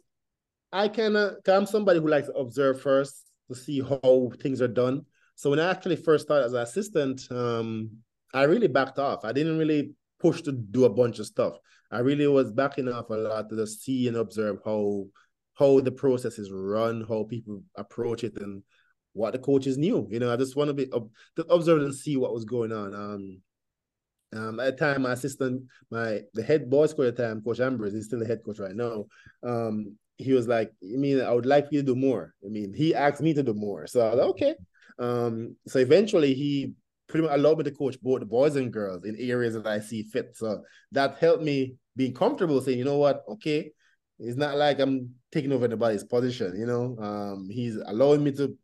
[0.70, 4.68] I kind of, I'm somebody who likes to observe first to see how things are
[4.68, 5.06] done.
[5.34, 7.90] So when I actually first started as an assistant, um,
[8.34, 9.24] I really backed off.
[9.24, 11.54] I didn't really push to do a bunch of stuff.
[11.90, 15.06] I really was backing off a lot to just see and observe how
[15.54, 18.62] how the process is run, how people approach it, and
[19.12, 20.08] what the coaches knew.
[20.10, 22.94] You know, I just want to be to observe and see what was going on.
[22.94, 23.42] Um,
[24.34, 27.60] um, at the time, my assistant, my the head boys coach at the time, Coach
[27.60, 29.04] Ambrose, he's still the head coach right now.
[29.42, 32.34] Um, he was like, I mean, I would like you to do more.
[32.44, 33.86] I mean, he asked me to do more.
[33.86, 34.54] So I was like, okay.
[34.98, 36.72] Um, so eventually he
[37.08, 39.80] pretty much allowed me to coach both the boys and girls in areas that I
[39.80, 40.36] see fit.
[40.36, 43.70] So that helped me being comfortable saying, you know what, okay,
[44.22, 46.96] it's not like I'm taking over anybody's position, you know.
[46.98, 48.56] Um, he's allowing me to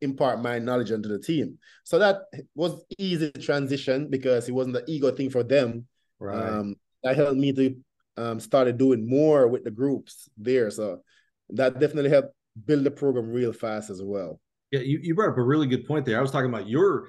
[0.00, 1.58] impart my knowledge onto the team.
[1.84, 2.22] So that
[2.54, 5.86] was easy transition because it wasn't the ego thing for them.
[6.18, 6.36] Right.
[6.36, 7.76] Um, that helped me to
[8.16, 10.70] um, started doing more with the groups there.
[10.70, 11.02] So
[11.50, 12.34] that definitely helped
[12.64, 14.40] build the program real fast as well.
[14.70, 16.18] Yeah, you, you brought up a really good point there.
[16.18, 17.08] I was talking about your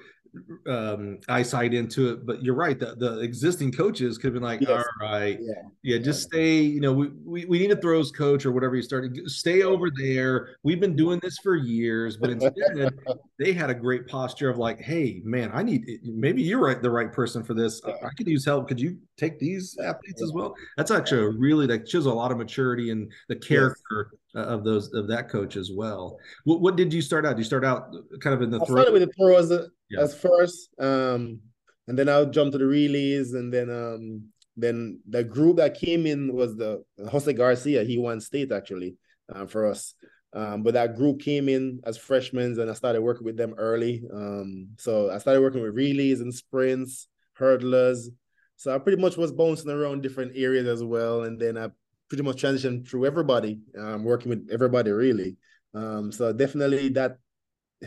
[0.68, 2.26] um, eyesight into it.
[2.26, 2.78] But you're right.
[2.78, 4.70] The, the existing coaches could have been like, yes.
[4.70, 5.62] all right, yeah.
[5.82, 6.60] yeah, just stay.
[6.60, 9.18] You know, we, we, we need a throws coach or whatever you started.
[9.30, 10.56] Stay over there.
[10.62, 12.16] We've been doing this for years.
[12.16, 12.94] But instead,
[13.38, 16.90] they had a great posture of like, hey, man, I need maybe you're right, the
[16.90, 17.80] right person for this.
[17.84, 18.68] I could use help.
[18.68, 20.54] Could you take these athletes as well?
[20.76, 24.10] That's actually a really that shows a lot of maturity and the character.
[24.12, 26.18] Yes of those of that coach as well.
[26.44, 27.30] What, what did you start out?
[27.30, 29.50] Did you start out kind of in the I started with the throws
[29.90, 30.02] yeah.
[30.02, 31.40] as first, um,
[31.88, 34.24] and then I'll jump to the relays, and then um,
[34.56, 37.84] then the group that came in was the Jose Garcia.
[37.84, 38.96] He won state actually
[39.34, 39.94] uh, for us.
[40.32, 44.02] Um, but that group came in as freshmen, and I started working with them early.
[44.12, 47.08] Um, so I started working with relays and sprints,
[47.38, 48.08] hurdlers.
[48.56, 51.70] So I pretty much was bouncing around different areas as well, and then I
[52.08, 55.36] pretty much transitioned through everybody, um, working with everybody really.
[55.74, 57.18] Um, so definitely that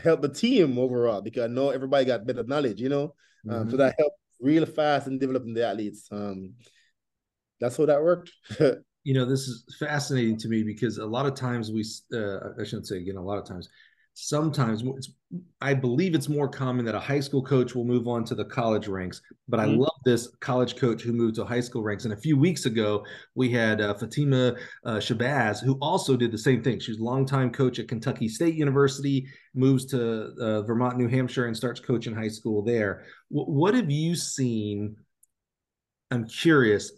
[0.01, 3.15] help the team overall because I know everybody got better knowledge, you know.
[3.49, 3.71] Um, mm-hmm.
[3.71, 6.07] So that helped real fast in developing the athletes.
[6.11, 6.53] Um,
[7.59, 8.31] that's how that worked.
[9.03, 11.83] you know, this is fascinating to me because a lot of times we,
[12.13, 13.69] uh, I shouldn't say again, a lot of times
[14.13, 14.83] sometimes
[15.61, 18.45] I believe it's more common that a high school coach will move on to the
[18.45, 19.21] college ranks.
[19.47, 19.71] But mm-hmm.
[19.71, 22.05] I love this college coach who moved to high school ranks.
[22.05, 23.05] And a few weeks ago,
[23.35, 24.55] we had uh, Fatima
[24.85, 26.79] uh, Shabazz, who also did the same thing.
[26.79, 31.55] She's a longtime coach at Kentucky State University, moves to uh, Vermont, New Hampshire, and
[31.55, 33.05] starts coaching high school there.
[33.31, 34.95] W- what have you seen?
[36.09, 36.91] I'm curious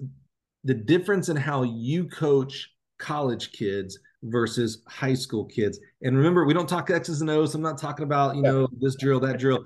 [0.63, 5.79] the difference in how you coach college kids versus high school kids.
[6.03, 7.53] And remember, we don't talk X's and O's.
[7.53, 9.65] I'm not talking about, you know, this drill, that drill,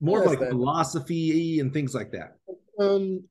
[0.00, 0.50] more yes, like that.
[0.50, 2.36] philosophy and things like that.
[2.78, 3.24] Um,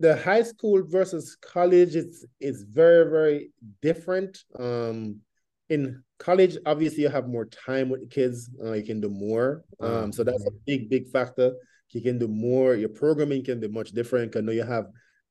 [0.00, 4.42] the high school versus college is is very, very different.
[4.58, 5.20] Um,
[5.68, 9.64] in college, obviously you have more time with the kids, uh, you can do more.
[9.80, 11.52] Um, so that's a big, big factor.
[11.90, 14.36] You can do more, your programming can be much different.
[14.36, 14.86] I know you have,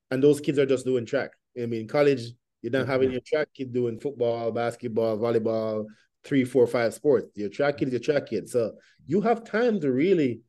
[0.10, 1.32] and those kids are just doing track.
[1.62, 2.24] I mean, college,
[2.62, 5.86] you don't have any track kid doing football, basketball, volleyball,
[6.24, 7.32] three, four, five sports.
[7.36, 8.50] Your track kid is your track kid.
[8.50, 8.74] So
[9.08, 10.42] you have time to really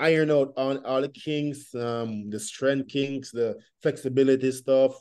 [0.00, 4.94] iron out on all the kinks, um, the strength kinks, the flexibility stuff,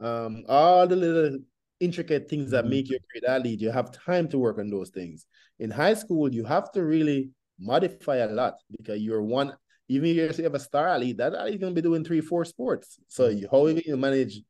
[0.00, 1.38] um, all the little
[1.80, 2.70] intricate things that mm-hmm.
[2.70, 3.60] make you a great athlete.
[3.60, 5.26] You have time to work on those things.
[5.58, 9.54] In high school, you have to really modify a lot because you're one.
[9.88, 12.98] Even if you have a star athlete, that athlete gonna be doing three, four sports.
[13.08, 13.38] So mm-hmm.
[13.38, 14.40] you, how you manage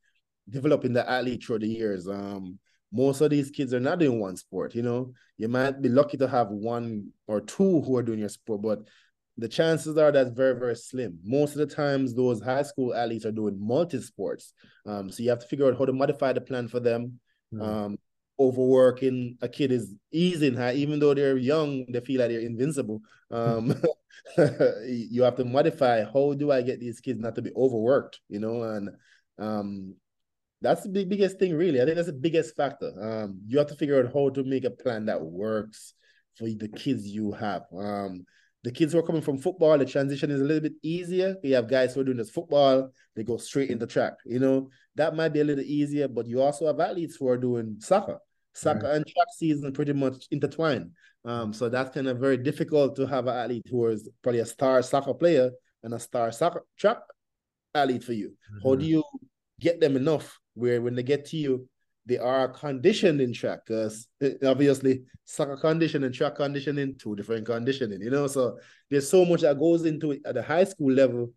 [0.48, 2.08] developing the athlete through the years.
[2.08, 2.58] Um,
[2.94, 4.74] most of these kids are not doing one sport.
[4.74, 8.28] You know, you might be lucky to have one or two who are doing your
[8.28, 8.78] sport, but
[9.36, 11.18] the chances are that's very very slim.
[11.24, 14.52] Most of the times, those high school athletes are doing multi sports.
[14.86, 17.18] Um, so you have to figure out how to modify the plan for them.
[17.52, 17.62] Mm.
[17.62, 17.98] Um,
[18.38, 22.40] overworking a kid is easy in high, even though they're young, they feel like they're
[22.40, 23.00] invincible.
[23.30, 23.74] Um,
[24.86, 28.38] you have to modify how do I get these kids not to be overworked, you
[28.38, 28.90] know, and
[29.38, 29.94] um,
[30.64, 31.80] that's the big, biggest thing, really.
[31.80, 32.90] I think that's the biggest factor.
[33.00, 35.94] Um, you have to figure out how to make a plan that works
[36.36, 37.62] for the kids you have.
[37.76, 38.24] Um,
[38.64, 41.36] the kids who are coming from football, the transition is a little bit easier.
[41.42, 44.14] You have guys who are doing this football, they go straight into track.
[44.24, 47.36] You know, that might be a little easier, but you also have athletes who are
[47.36, 48.18] doing soccer.
[48.54, 48.96] Soccer right.
[48.96, 50.92] and track season pretty much intertwined.
[51.26, 54.46] Um, so that's kind of very difficult to have an athlete who is probably a
[54.46, 55.50] star soccer player
[55.82, 56.98] and a star soccer track
[57.74, 58.28] athlete for you.
[58.28, 58.68] Mm-hmm.
[58.68, 59.04] How do you
[59.60, 61.68] get them enough where when they get to you,
[62.06, 64.08] they are conditioned in track because
[64.44, 68.26] obviously soccer conditioning and track conditioning, two different conditioning, you know.
[68.26, 68.58] So
[68.90, 71.32] there's so much that goes into it at the high school level.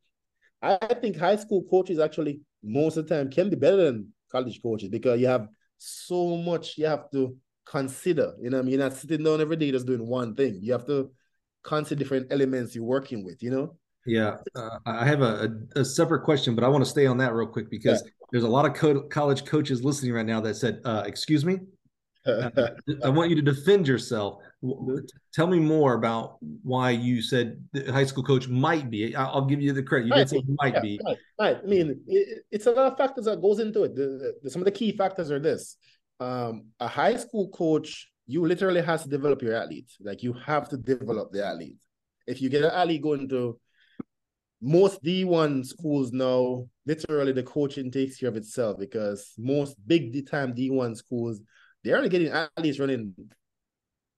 [0.62, 4.62] I think high school coaches actually most of the time can be better than college
[4.62, 5.48] coaches because you have
[5.78, 8.34] so much you have to consider.
[8.42, 10.60] You know, I mean, you're not sitting down every day just doing one thing.
[10.62, 11.12] You have to
[11.64, 13.78] consider different elements you're working with, you know.
[14.06, 17.34] Yeah, uh, I have a, a, separate question, but I want to stay on that
[17.34, 18.12] real quick because yeah.
[18.32, 21.60] There's a lot of co- college coaches listening right now that said, uh, "Excuse me,
[22.28, 22.50] uh,
[23.04, 24.42] I want you to defend yourself.
[25.34, 29.16] Tell me more about why you said the high school coach might be.
[29.16, 30.08] I'll give you the credit.
[30.08, 30.20] You right.
[30.20, 31.00] did say might yeah, be.
[31.06, 31.18] Right.
[31.40, 31.58] right.
[31.64, 33.96] I mean, it, it's a lot of factors that goes into it.
[33.96, 35.78] The, the, some of the key factors are this:
[36.20, 39.92] um, a high school coach, you literally has to develop your athlete.
[40.02, 41.78] Like you have to develop the athlete.
[42.26, 43.60] If you get an athlete going to
[44.62, 50.54] most D1 schools now, literally the coaching takes care of itself because most big time
[50.54, 51.42] D1 schools,
[51.84, 53.14] they're only getting athletes running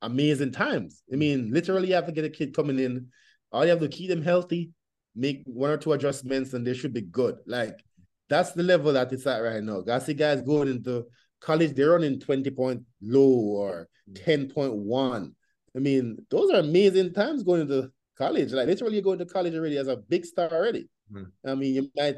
[0.02, 1.04] amazing times.
[1.12, 3.08] I mean, literally, you have to get a kid coming in.
[3.52, 4.72] All you have to keep them healthy,
[5.16, 7.38] make one or two adjustments, and they should be good.
[7.46, 7.84] Like
[8.30, 9.84] that's the level that it's at right now.
[9.92, 11.06] I see guys going into
[11.42, 15.32] college, they're running 20 point low or 10.1.
[15.76, 18.52] I mean, those are amazing times going into college.
[18.52, 20.88] Like literally you're going to college already as a big star already.
[21.12, 21.50] Mm-hmm.
[21.50, 22.18] I mean, you might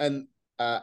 [0.00, 0.26] and
[0.58, 0.80] uh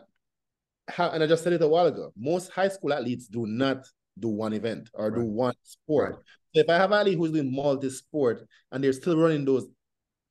[0.87, 2.13] how and I just said it a while ago.
[2.17, 3.85] Most high school athletes do not
[4.19, 5.15] do one event or right.
[5.19, 6.11] do one sport.
[6.11, 6.19] Right.
[6.55, 9.67] So if I have athlete who's doing multi-sport and they're still running those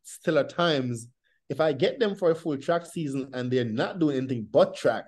[0.02, 1.08] stellar times,
[1.48, 4.76] if I get them for a full track season and they're not doing anything but
[4.76, 5.04] track,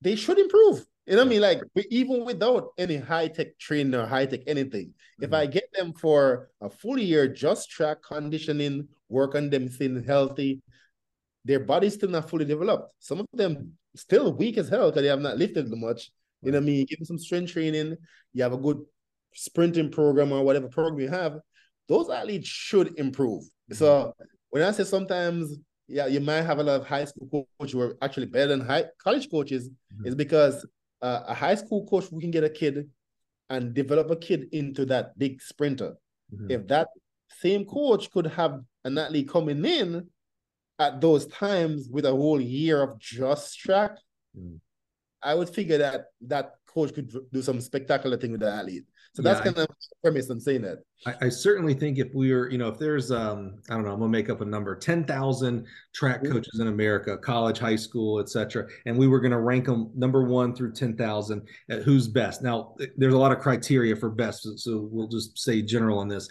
[0.00, 0.84] they should improve.
[1.06, 1.40] You know what I mean?
[1.42, 5.24] Like even without any high tech training or high tech anything, mm-hmm.
[5.24, 10.02] if I get them for a full year, just track conditioning, work on them staying
[10.04, 10.62] healthy,
[11.44, 12.94] their body's still not fully developed.
[13.00, 16.10] Some of them still weak as hell because they have not lifted much.
[16.42, 16.86] You know what I mean?
[16.86, 17.96] Give them some strength training.
[18.32, 18.80] You have a good
[19.34, 21.38] sprinting program or whatever program you have.
[21.88, 23.42] Those athletes should improve.
[23.42, 23.74] Mm-hmm.
[23.74, 24.14] So
[24.50, 27.80] when I say sometimes, yeah, you might have a lot of high school coaches who
[27.82, 30.06] are actually better than high college coaches, mm-hmm.
[30.06, 30.66] is because
[31.04, 32.88] a high school coach we can get a kid
[33.50, 35.96] and develop a kid into that big sprinter.
[36.34, 36.50] Mm-hmm.
[36.50, 36.88] If that
[37.30, 40.08] same coach could have an athlete coming in
[40.78, 43.92] at those times with a whole year of just track,
[44.36, 44.56] mm-hmm.
[45.22, 48.84] I would figure that that coach could do some spectacular thing with the athlete.
[49.14, 49.68] So that's yeah, kind of
[50.02, 50.78] premise I'm saying that.
[51.06, 53.92] I, I, certainly think if we are, you know, if there's, um, I don't know,
[53.92, 58.18] I'm gonna make up a number, ten thousand track coaches in America, college, high school,
[58.18, 62.42] etc., and we were gonna rank them number one through ten thousand, at who's best.
[62.42, 66.28] Now, there's a lot of criteria for best, so we'll just say general on this.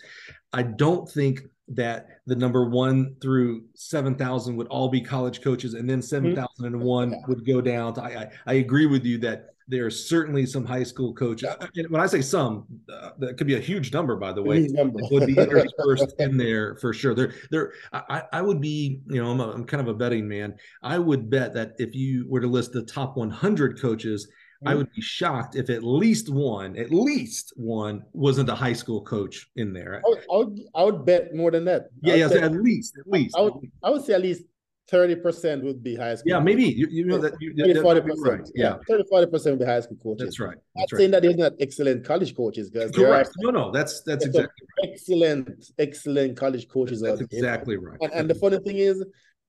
[0.52, 5.90] I don't think that the number one through 7,000 would all be college coaches and
[5.90, 7.30] then 7,001 mm-hmm.
[7.30, 10.66] would go down to, I, I, I, agree with you that there are certainly some
[10.66, 11.50] high school coaches.
[11.90, 14.68] When I say some, uh, that could be a huge number, by the way.
[14.72, 17.16] would be interspersed in there for sure.
[17.16, 17.74] There, there.
[17.94, 20.56] I, I would be, you know, I'm, a, I'm kind of a betting man.
[20.82, 24.28] I would bet that if you were to list the top 100 coaches,
[24.66, 24.78] I mm-hmm.
[24.78, 29.50] would be shocked if at least one, at least one, wasn't a high school coach
[29.56, 30.02] in there.
[30.06, 31.88] I would, I would, I would bet more than that.
[32.02, 33.36] Yeah, yeah, at least, at least.
[33.36, 33.54] I would,
[33.84, 34.44] I would say at least
[34.92, 36.32] 30% would be high school.
[36.32, 36.64] Yeah, maybe.
[36.64, 37.34] You, you know that.
[37.40, 38.16] You, 30, 40%.
[38.18, 38.50] Right.
[38.54, 38.78] Yeah.
[38.88, 40.26] 30, 40% would be high school coaches.
[40.26, 40.58] That's right.
[40.76, 41.00] That's not right.
[41.00, 42.92] saying that there's not excellent college coaches, guys.
[42.92, 43.32] Correct.
[43.38, 44.90] no, no, that's that's exactly right.
[44.92, 47.02] Excellent, excellent college coaches.
[47.02, 47.98] That's exactly right.
[48.02, 49.04] And, and the funny thing is,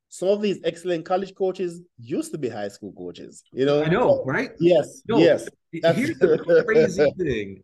[0.09, 3.43] some of these excellent college coaches used to be high school coaches.
[3.53, 4.51] You know, I know, right?
[4.61, 5.49] Yes, no, yes.
[5.73, 7.63] Here's the crazy thing.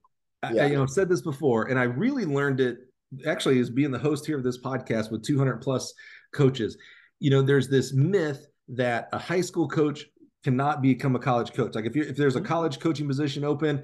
[0.52, 0.64] Yeah.
[0.64, 2.78] I, you know, I've said this before, and I really learned it
[3.26, 5.92] actually as being the host here of this podcast with 200 plus
[6.32, 6.76] coaches
[7.20, 10.06] you know, there's this myth that a high school coach
[10.42, 11.74] cannot become a college coach.
[11.74, 13.82] Like if you if there's a college coaching position open,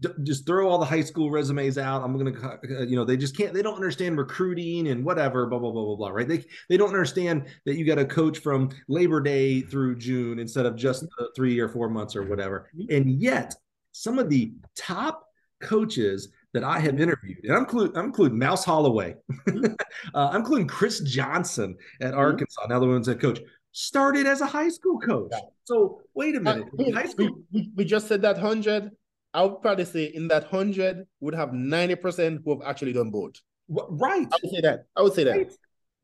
[0.00, 2.02] d- just throw all the high school resumes out.
[2.02, 3.54] I'm to, uh, you know, they just can't.
[3.54, 5.46] They don't understand recruiting and whatever.
[5.46, 6.10] Blah blah blah blah blah.
[6.10, 6.28] Right?
[6.28, 10.66] They they don't understand that you got to coach from Labor Day through June instead
[10.66, 11.04] of just
[11.36, 12.68] three or four months or whatever.
[12.76, 12.94] Mm-hmm.
[12.94, 13.54] And yet,
[13.92, 15.24] some of the top
[15.62, 19.72] coaches that I have interviewed, and I'm, include, I'm including Mouse Holloway, mm-hmm.
[20.14, 22.18] uh, I'm including Chris Johnson at mm-hmm.
[22.18, 23.40] Arkansas, now the one's head coach,
[23.72, 25.30] started as a high school coach.
[25.32, 25.40] Yeah.
[25.64, 27.30] So wait a uh, minute, uh, high school.
[27.52, 28.90] We, we, just said that hundred.
[29.34, 33.10] I would probably say in that hundred would have ninety percent who have actually done
[33.10, 33.32] both.
[33.68, 34.26] Right.
[34.30, 34.84] I would say that.
[34.94, 35.36] I would say that.
[35.36, 35.52] Right.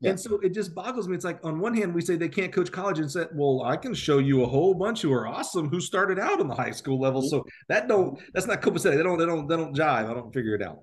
[0.01, 0.11] Yeah.
[0.11, 1.15] And so it just boggles me.
[1.15, 3.75] It's like on one hand, we say they can't coach college and said, well, I
[3.75, 6.71] can show you a whole bunch who are awesome who started out on the high
[6.71, 7.21] school level.
[7.21, 7.29] Mm-hmm.
[7.29, 8.95] So that don't that's not copacetic.
[8.95, 10.09] They don't they don't they don't jive.
[10.09, 10.79] I don't figure it out.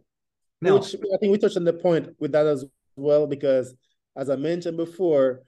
[0.61, 2.65] Now, Which I think we touched on the point with that as
[2.95, 3.75] well, because
[4.17, 5.43] as I mentioned before,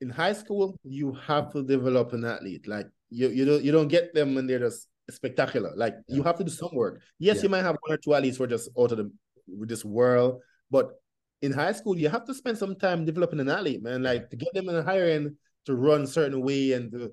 [0.00, 2.66] in high school, you have to develop an athlete.
[2.66, 5.72] Like you you don't you don't get them when they're just spectacular.
[5.76, 6.16] Like yeah.
[6.16, 7.00] you have to do some work.
[7.20, 7.42] Yes, yeah.
[7.44, 9.12] you might have one or two athletes who are just out of the
[9.46, 11.01] with this world, but
[11.42, 14.02] in high school, you have to spend some time developing an athlete, man.
[14.02, 15.36] Like to get them in the higher end
[15.66, 17.10] to run certain way and to,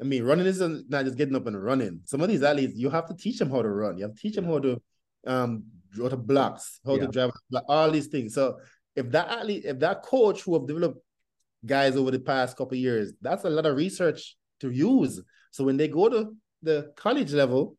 [0.00, 2.00] I mean, running isn't not just getting up and running.
[2.04, 3.96] Some of these athletes, you have to teach them how to run.
[3.96, 4.80] You have to teach them how to
[5.26, 7.06] um draw the blocks, how yeah.
[7.06, 7.30] to drive,
[7.68, 8.34] all these things.
[8.34, 8.58] So
[8.94, 11.00] if that athlete, if that coach who have developed
[11.64, 15.20] guys over the past couple years, that's a lot of research to use.
[15.50, 17.76] So when they go to the college level,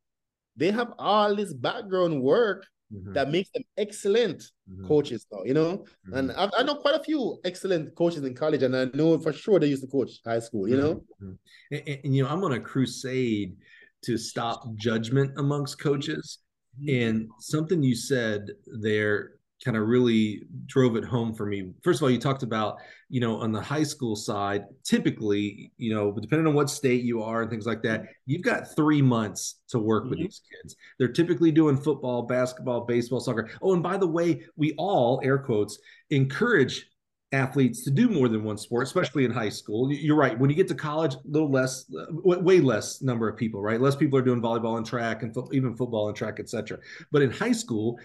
[0.55, 3.13] they have all this background work mm-hmm.
[3.13, 4.87] that makes them excellent mm-hmm.
[4.87, 5.77] coaches now, you know?
[6.07, 6.13] Mm-hmm.
[6.13, 9.33] And I, I, know quite a few excellent coaches in college, and I know for
[9.33, 10.95] sure they used to coach high school, you know?
[11.21, 11.33] Mm-hmm.
[11.71, 13.55] And, and, you know, I'm on a crusade
[14.03, 16.39] to stop judgment amongst coaches.
[16.81, 17.03] Mm-hmm.
[17.03, 18.49] And something you said
[18.81, 19.33] there
[19.63, 21.71] kind of really drove it home for me.
[21.83, 22.77] First of all, you talked about,
[23.09, 27.21] you know, on the high school side, typically, you know, depending on what state you
[27.21, 30.11] are and things like that, you've got three months to work mm-hmm.
[30.11, 30.75] with these kids.
[30.97, 33.49] They're typically doing football, basketball, baseball, soccer.
[33.61, 35.77] Oh, and by the way, we all, air quotes,
[36.09, 36.87] encourage
[37.33, 39.91] athletes to do more than one sport, especially in high school.
[39.91, 40.37] You're right.
[40.37, 43.79] When you get to college, a little less, way less number of people, right?
[43.79, 46.77] Less people are doing volleyball and track and fo- even football and track, etc.
[47.11, 47.97] But in high school,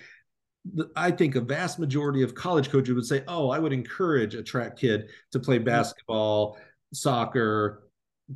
[0.95, 4.43] I think a vast majority of college coaches would say, "Oh, I would encourage a
[4.43, 6.59] track kid to play basketball,
[6.93, 7.89] soccer,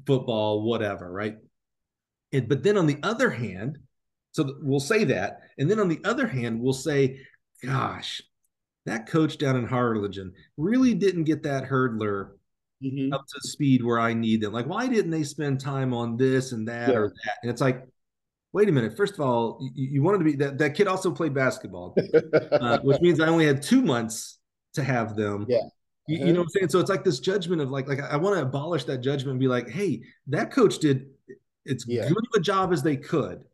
[0.06, 1.36] football, whatever." Right.
[2.32, 3.78] And, but then on the other hand,
[4.32, 7.20] so we'll say that, and then on the other hand, we'll say,
[7.64, 8.22] "Gosh,
[8.86, 12.30] that coach down in Harlingen really didn't get that hurdler
[12.82, 13.12] mm-hmm.
[13.12, 14.52] up to speed where I need them.
[14.52, 16.96] Like, why didn't they spend time on this and that yeah.
[16.96, 17.86] or that?" And it's like,
[18.52, 18.96] wait a minute.
[18.96, 21.96] First of all, you, you wanted to be that that kid also played basketball,
[22.52, 24.38] uh, which means I only had two months
[24.74, 25.46] to have them.
[25.48, 25.58] Yeah.
[26.06, 26.34] You, you, know uh-huh.
[26.34, 26.68] what I'm saying?
[26.70, 29.38] So it's like this judgment of like, like I want to abolish that judgment and
[29.38, 31.06] be like, hey, that coach did
[31.64, 32.08] it's yeah.
[32.08, 33.44] good of a job as they could.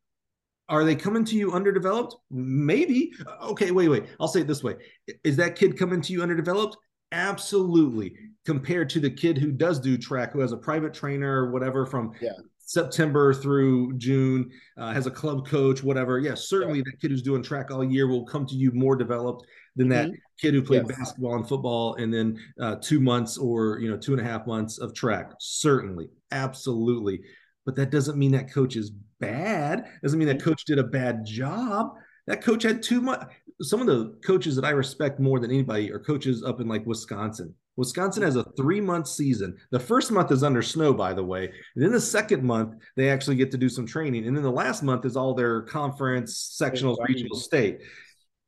[0.69, 2.17] Are they coming to you underdeveloped?
[2.31, 3.13] Maybe.
[3.43, 4.05] Okay, wait, wait.
[4.19, 4.75] I'll say it this way:
[5.23, 6.77] Is that kid coming to you underdeveloped?
[7.13, 8.15] Absolutely.
[8.45, 11.87] Compared to the kid who does do track, who has a private trainer or whatever
[11.87, 12.33] from yeah.
[12.67, 16.19] September through June, uh, has a club coach, whatever.
[16.19, 16.85] Yes, yeah, certainly yeah.
[16.87, 19.47] that kid who's doing track all year will come to you more developed
[19.77, 20.17] than that mm-hmm.
[20.41, 20.99] kid who played yes.
[20.99, 24.47] basketball and football and then uh, two months or you know two and a half
[24.47, 25.33] months of track.
[25.39, 27.21] Certainly, absolutely.
[27.65, 28.91] But that doesn't mean that coach is
[29.21, 29.85] bad.
[30.03, 30.49] Doesn't mean that mm-hmm.
[30.49, 31.93] coach did a bad job.
[32.27, 33.29] That coach had too much.
[33.63, 36.85] Some of the coaches that I respect more than anybody are coaches up in like
[36.85, 39.57] Wisconsin Wisconsin has a three month season.
[39.71, 41.53] The first month is under snow, by the way.
[41.75, 44.27] And then the second month, they actually get to do some training.
[44.27, 47.81] And then the last month is all their conference, sectionals, regional, state.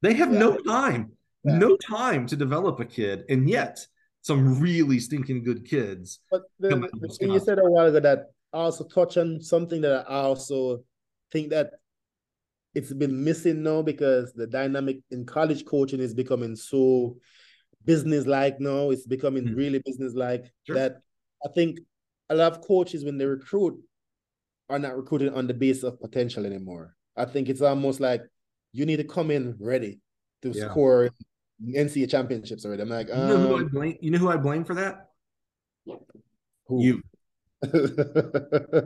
[0.03, 0.39] They have yeah.
[0.39, 1.13] no time,
[1.45, 1.59] yeah.
[1.59, 3.25] no time to develop a kid.
[3.29, 3.79] And yet,
[4.23, 6.21] some really stinking good kids.
[6.31, 10.05] But the, the thing you said a while ago that also touch on something that
[10.09, 10.83] I also
[11.33, 11.73] think that
[12.75, 17.17] it's been missing now because the dynamic in college coaching is becoming so
[17.85, 18.91] business like now.
[18.91, 19.57] It's becoming mm-hmm.
[19.57, 20.77] really business like sure.
[20.77, 21.01] that.
[21.45, 21.81] I think
[22.31, 23.79] a lot of coaches when they recruit
[24.69, 26.95] are not recruiting on the base of potential anymore.
[27.17, 28.23] I think it's almost like
[28.73, 30.01] you need to come in ready
[30.43, 30.69] to yeah.
[30.69, 31.11] score
[31.63, 32.83] NCAA championships already.
[32.83, 33.97] I'm like, um, you know who I um, blame?
[34.01, 35.09] You know who I blame for that?
[36.67, 36.83] Who?
[36.83, 37.03] You.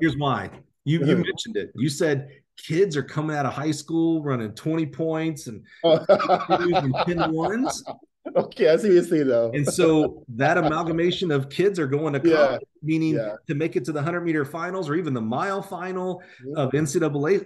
[0.00, 0.50] Here's why.
[0.84, 1.72] You you mentioned it.
[1.76, 7.32] You said kids are coming out of high school running 20 points and, and 10
[7.32, 7.84] ones.
[8.36, 9.50] Okay, I see what you see though.
[9.52, 12.78] and so that amalgamation of kids are going to college, yeah.
[12.82, 13.34] meaning yeah.
[13.48, 16.62] to make it to the 100 meter finals or even the mile final yeah.
[16.62, 17.44] of NCAA.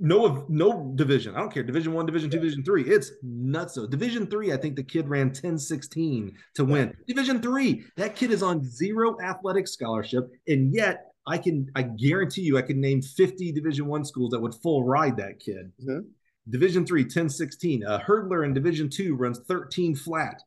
[0.00, 1.34] No, no division.
[1.34, 1.62] I don't care.
[1.62, 2.84] Division one, division two, division three.
[2.84, 3.74] It's nuts.
[3.74, 6.94] So division three, I think the kid ran 10 16 to win.
[7.06, 10.30] Division three, that kid is on zero athletic scholarship.
[10.46, 14.40] And yet I can, I guarantee you, I can name 50 division one schools that
[14.40, 15.72] would full ride that kid.
[15.82, 16.00] Mm-hmm.
[16.48, 17.84] Division three, 10 16.
[17.84, 20.42] A hurdler in Division two runs 13 flat.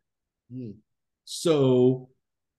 [0.54, 0.76] Mm.
[1.26, 2.10] So,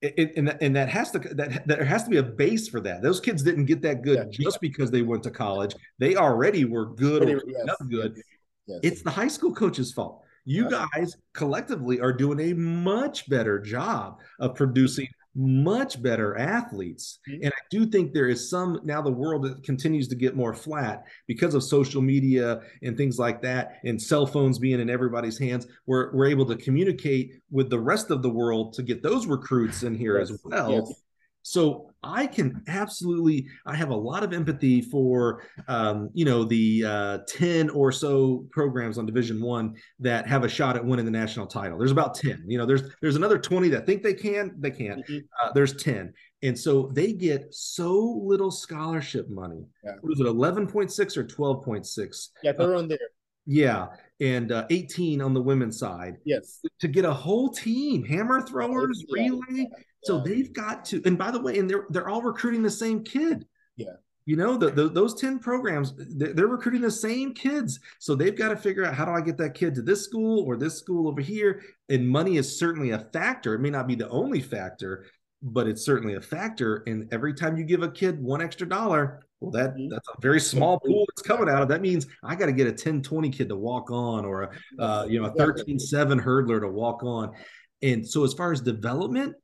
[0.00, 2.80] it, and, that, and that has to that there has to be a base for
[2.80, 3.02] that.
[3.02, 4.44] Those kids didn't get that good yeah.
[4.44, 5.74] just because they went to college.
[5.98, 7.76] They already were good or yes.
[7.88, 8.20] good.
[8.66, 8.80] Yes.
[8.82, 10.22] It's the high school coach's fault.
[10.46, 17.18] You guys collectively are doing a much better job of producing much better athletes.
[17.28, 17.44] Mm-hmm.
[17.44, 20.54] And I do think there is some now the world that continues to get more
[20.54, 25.38] flat because of social media and things like that, and cell phones being in everybody's
[25.38, 25.66] hands.
[25.86, 29.82] We're, we're able to communicate with the rest of the world to get those recruits
[29.82, 30.30] in here yes.
[30.30, 30.70] as well.
[30.72, 31.03] Yes.
[31.46, 36.84] So I can absolutely, I have a lot of empathy for, um, you know, the
[36.86, 41.10] uh, 10 or so programs on Division One that have a shot at winning the
[41.10, 41.76] national title.
[41.76, 45.06] There's about 10, you know, there's, there's another 20 that think they can, they can't.
[45.06, 45.18] Mm-hmm.
[45.42, 46.14] Uh, there's 10.
[46.42, 49.66] And so they get so little scholarship money.
[49.84, 49.92] Yeah.
[50.00, 52.28] What is it, 11.6 or 12.6?
[52.42, 52.98] Yeah, they're uh, on there.
[53.46, 53.88] Yeah,
[54.20, 56.16] and uh, 18 on the women's side.
[56.24, 56.60] Yes.
[56.80, 59.28] To get a whole team, hammer throwers, yeah.
[59.28, 59.68] relay,
[60.04, 63.02] so they've got to, and by the way, and they're they're all recruiting the same
[63.02, 63.46] kid.
[63.76, 63.94] Yeah.
[64.26, 67.78] You know, the, the, those 10 programs, they're, they're, recruiting the same kids.
[67.98, 70.42] So they've got to figure out how do I get that kid to this school
[70.46, 71.60] or this school over here?
[71.90, 73.52] And money is certainly a factor.
[73.52, 75.04] It may not be the only factor,
[75.42, 76.82] but it's certainly a factor.
[76.86, 79.90] And every time you give a kid one extra dollar, well, that mm-hmm.
[79.90, 81.68] that's a very small pool that's coming out of.
[81.68, 84.82] That means I got to get a 10 20 kid to walk on or a
[84.82, 87.32] uh, you know a 13 7 hurdler to walk on.
[87.82, 89.34] And so as far as development,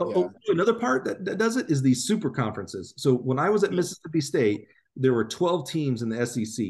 [0.00, 0.28] yeah.
[0.48, 2.94] another part that, that does it is these super conferences.
[2.96, 4.66] So when I was at Mississippi State,
[4.96, 6.66] there were 12 teams in the SEC.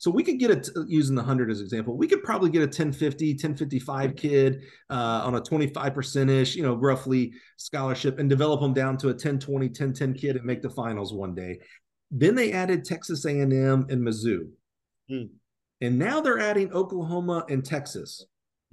[0.00, 1.96] So we could get it using the 100 as an example.
[1.96, 6.74] We could probably get a 1050, 1055 kid uh, on a 25% ish, you know,
[6.74, 11.12] roughly scholarship and develop them down to a 1020, 1010 kid and make the finals
[11.12, 11.58] one day.
[12.12, 14.48] Then they added Texas A&M and Mizzou.
[15.08, 15.24] Hmm.
[15.80, 18.24] And now they're adding Oklahoma and Texas.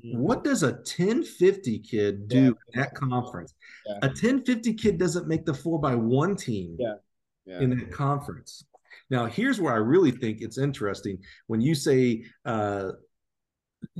[0.04, 0.18] Hmm.
[0.20, 2.48] What does a 1050 kid do yeah.
[2.48, 3.54] in that conference?
[3.86, 4.00] Yeah.
[4.04, 7.60] A 1050 kid doesn't make the four by one team yeah.
[7.60, 8.66] in that conference.
[9.10, 12.92] Now, here's where I really think it's interesting when you say uh,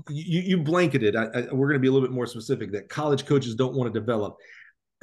[0.10, 1.16] you, you blanketed.
[1.16, 3.76] I, I, we're going to be a little bit more specific that college coaches don't
[3.76, 4.38] want to develop.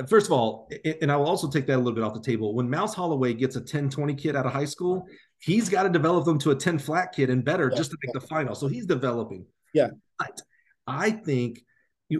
[0.09, 0.68] First of all,
[1.01, 2.55] and I will also take that a little bit off the table.
[2.55, 5.07] When Mouse Holloway gets a 1020 kid out of high school,
[5.38, 8.12] he's got to develop them to a 10 flat kid and better just to make
[8.12, 8.55] the final.
[8.55, 9.45] So he's developing.
[9.74, 9.90] Yeah.
[10.18, 10.40] But
[10.86, 11.60] I think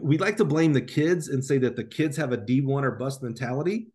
[0.01, 2.93] we like to blame the kids and say that the kids have a D1 or
[2.93, 3.89] bust mentality.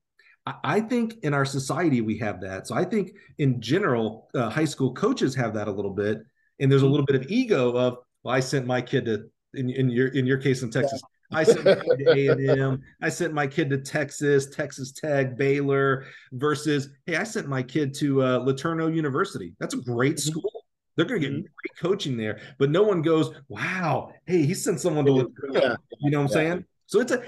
[0.63, 2.67] I think in our society we have that.
[2.67, 6.19] So I think in general, uh, high school coaches have that a little bit,
[6.59, 9.69] and there's a little bit of ego of, well, I sent my kid to in,
[9.69, 11.01] in your in your case in Texas.
[11.31, 12.81] I sent my kid to A and M.
[13.01, 16.05] I sent my kid to Texas, Texas Tech, Baylor.
[16.31, 19.53] Versus, hey, I sent my kid to uh, LeTourneau University.
[19.59, 20.29] That's a great mm-hmm.
[20.29, 20.56] school.
[20.97, 21.41] They're going to get mm-hmm.
[21.41, 25.75] great coaching there, but no one goes, "Wow, hey, he sent someone to LeTourneau." Yeah.
[25.99, 26.49] You know what I'm yeah.
[26.49, 26.65] saying?
[26.87, 27.21] So it's a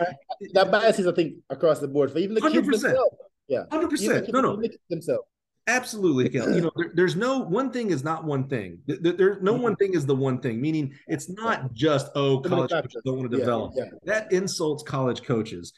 [0.53, 2.51] that bias is, I think, across the board for even the 100%.
[2.51, 3.15] kids themselves.
[3.47, 4.31] Yeah, hundred percent.
[4.31, 5.23] No, no, themselves.
[5.67, 8.79] Absolutely, you know, there, there's no one thing is not one thing.
[8.87, 9.63] There, there no mm-hmm.
[9.63, 10.59] one thing is the one thing.
[10.59, 13.73] Meaning, it's not just oh, college coaches don't want to develop.
[13.75, 13.89] Yeah, yeah.
[14.03, 15.73] That insults college coaches.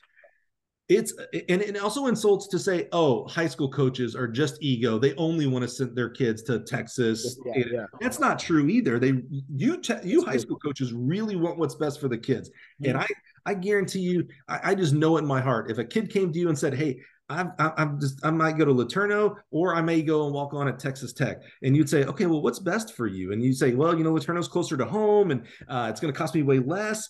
[0.91, 1.13] It's
[1.47, 4.99] and it also insults to say, oh, high school coaches are just ego.
[4.99, 7.39] They only want to send their kids to Texas.
[7.45, 7.85] Yeah, yeah.
[8.01, 8.99] That's not true either.
[8.99, 9.13] They
[9.55, 12.49] you te- you high school coaches really want what's best for the kids.
[12.49, 12.89] Mm-hmm.
[12.89, 13.07] And I
[13.45, 15.71] I guarantee you, I, I, just know it in my heart.
[15.71, 18.65] If a kid came to you and said, hey, I'm, I'm just I might go
[18.65, 22.03] to LeTourneau or I may go and walk on at Texas Tech, and you'd say,
[22.03, 23.31] okay, well, what's best for you?
[23.31, 26.17] And you say, well, you know, LeTourneau's closer to home, and uh, it's going to
[26.17, 27.09] cost me way less.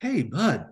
[0.00, 0.66] Hey, bud,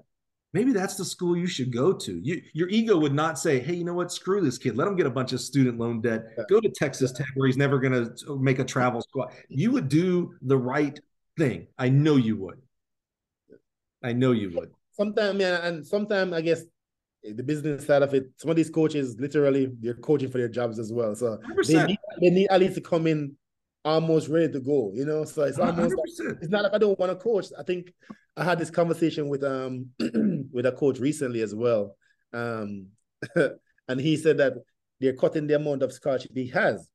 [0.52, 2.20] maybe that's the school you should go to.
[2.22, 4.12] You, your ego would not say, hey, you know what?
[4.12, 4.76] Screw this kid.
[4.76, 6.26] Let him get a bunch of student loan debt.
[6.48, 9.32] Go to Texas Tech where he's never going to uh, make a travel squad.
[9.48, 10.98] You would do the right
[11.36, 11.66] thing.
[11.78, 12.60] I know you would.
[14.02, 14.70] I know you would.
[14.92, 16.62] Sometimes, yeah, and sometimes I guess
[17.24, 20.48] eh, the business side of it, some of these coaches literally they're coaching for their
[20.48, 21.14] jobs as well.
[21.14, 23.36] So they need, they need at least to come in
[23.88, 25.24] almost ready to go, you know.
[25.24, 27.46] So it's almost like, it's not like I don't want to coach.
[27.58, 27.92] I think
[28.36, 29.90] I had this conversation with um
[30.52, 31.96] with a coach recently as well.
[32.32, 32.88] Um
[33.88, 34.54] and he said that
[35.00, 36.88] they're cutting the amount of scholarship he has.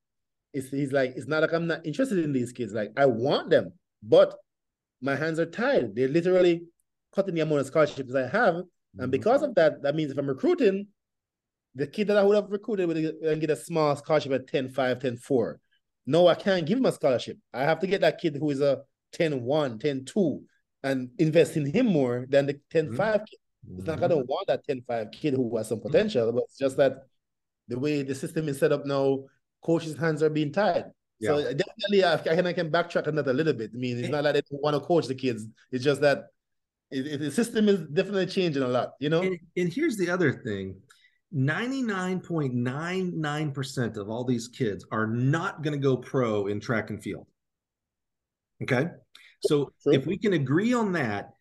[0.54, 2.74] It's, he's like, it's not like I'm not interested in these kids.
[2.74, 4.36] Like I want them, but
[5.02, 5.96] my hands are tied.
[5.96, 6.64] They're literally
[7.16, 8.64] cutting the amount of scholarships I have
[8.98, 10.88] and because of that, that means if I'm recruiting,
[11.76, 15.00] the kid that I would have recruited would get a small scholarship at 10 5,
[15.00, 15.60] 10 4.
[16.06, 17.38] No, I can't give him a scholarship.
[17.54, 18.82] I have to get that kid who is a
[19.14, 20.42] 10 1, 10 2
[20.84, 23.24] and invest in him more than the 10 5 mm-hmm.
[23.24, 23.40] kid.
[23.78, 25.88] It's not I don't want that 10 5 kid who has some mm-hmm.
[25.88, 27.08] potential, but it's just that
[27.68, 29.24] the way the system is set up now,
[29.64, 30.86] coaches' hands are being tied.
[31.20, 31.30] Yeah.
[31.30, 33.72] So definitely, I can, I can backtrack another little bit.
[33.74, 35.48] I mean, it's not that like they don't want to coach the kids.
[35.72, 36.26] It's just that
[36.92, 39.22] it, the system is definitely changing a lot, you know?
[39.22, 40.76] And, and here's the other thing
[41.36, 47.26] 99.99% of all these kids are not going to go pro in track and field.
[48.62, 48.86] Okay.
[49.42, 49.94] So True.
[49.94, 51.32] if we can agree on that,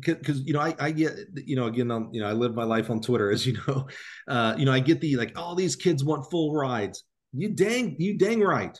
[0.00, 2.64] because you know I, I get you know again on you know I live my
[2.64, 3.86] life on Twitter as you know,
[4.28, 7.04] uh, you know I get the like all these kids want full rides.
[7.32, 8.76] You dang you dang right.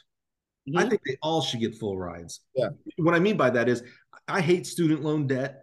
[0.68, 0.78] Mm-hmm.
[0.78, 2.40] I think they all should get full rides.
[2.54, 2.68] Yeah.
[2.96, 3.82] What I mean by that is
[4.28, 5.59] I hate student loan debt.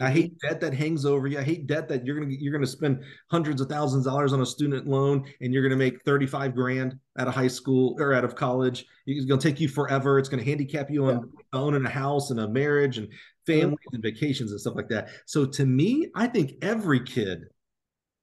[0.00, 1.38] I hate debt that hangs over you.
[1.38, 4.40] I hate debt that you're gonna you're gonna spend hundreds of thousands of dollars on
[4.40, 8.24] a student loan and you're gonna make 35 grand out of high school or out
[8.24, 8.86] of college.
[9.06, 10.18] It's gonna take you forever.
[10.18, 11.58] It's gonna handicap you on yeah.
[11.58, 13.52] owning a house and a marriage and mm-hmm.
[13.52, 15.08] families and vacations and stuff like that.
[15.26, 17.46] So to me, I think every kid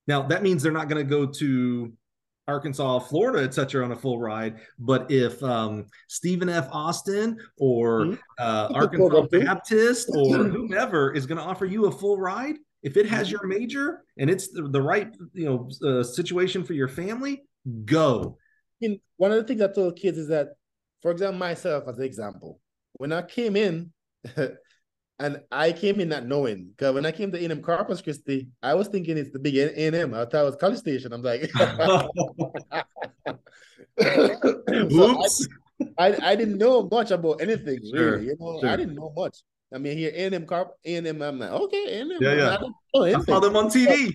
[0.08, 1.92] now that means they're not gonna go to
[2.48, 4.60] Arkansas, Florida, etc., on a full ride.
[4.80, 6.68] But if um, Stephen F.
[6.72, 8.16] Austin or mm-hmm.
[8.40, 13.08] uh, Arkansas Baptist or whomever is going to offer you a full ride, if it
[13.08, 13.32] has mm-hmm.
[13.32, 17.44] your major and it's the, the right you know uh, situation for your family,
[17.86, 18.38] go.
[18.82, 20.50] And one of the things I told kids is that,
[21.02, 22.60] for example, myself as an example,
[22.94, 23.92] when I came in,
[25.18, 28.74] And I came in not knowing because when I came to A&M Corpus Christi, I
[28.74, 30.14] was thinking it's the big A&M.
[30.14, 31.14] I thought it was College Station.
[31.14, 31.44] I'm like,
[34.92, 35.48] Oops.
[35.98, 38.26] I, I, I, didn't know much about anything sure, really.
[38.26, 38.70] You know, sure.
[38.70, 39.38] I didn't know much.
[39.74, 41.22] I mean, here A&M Carp, A&M.
[41.22, 42.12] I'm like, okay, A&M.
[42.20, 42.58] Yeah, yeah.
[42.96, 44.14] I, I saw them on TV.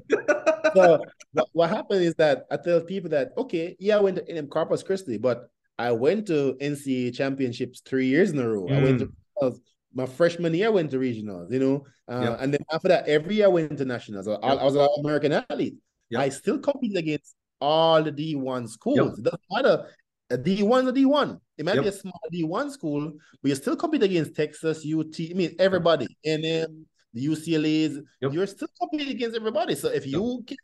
[0.75, 1.03] so,
[1.35, 4.49] so what happened is that I tell people that okay, yeah, I went to A&M
[4.49, 8.67] Corpus Christi, but I went to NCAA championships three years in a row.
[8.67, 8.77] Mm.
[8.77, 9.59] I went to mm.
[9.95, 10.67] My freshman year.
[10.67, 11.51] I went to regionals.
[11.53, 12.39] You know, uh, yep.
[12.41, 14.29] and then after that, every year I went to nationals.
[14.29, 14.43] I, yep.
[14.43, 15.75] I was an American athlete.
[16.11, 16.21] Yep.
[16.21, 19.19] I still compete against all the D one schools.
[19.19, 19.87] It doesn't matter.
[20.31, 21.41] A D one is a D one.
[21.59, 23.13] It might be a small D one school,
[23.43, 25.15] but you still compete against Texas, UT.
[25.19, 26.07] I mean, everybody.
[26.25, 28.01] And then the UCLA's.
[28.21, 29.75] You're still competing against everybody.
[29.75, 30.57] So if you can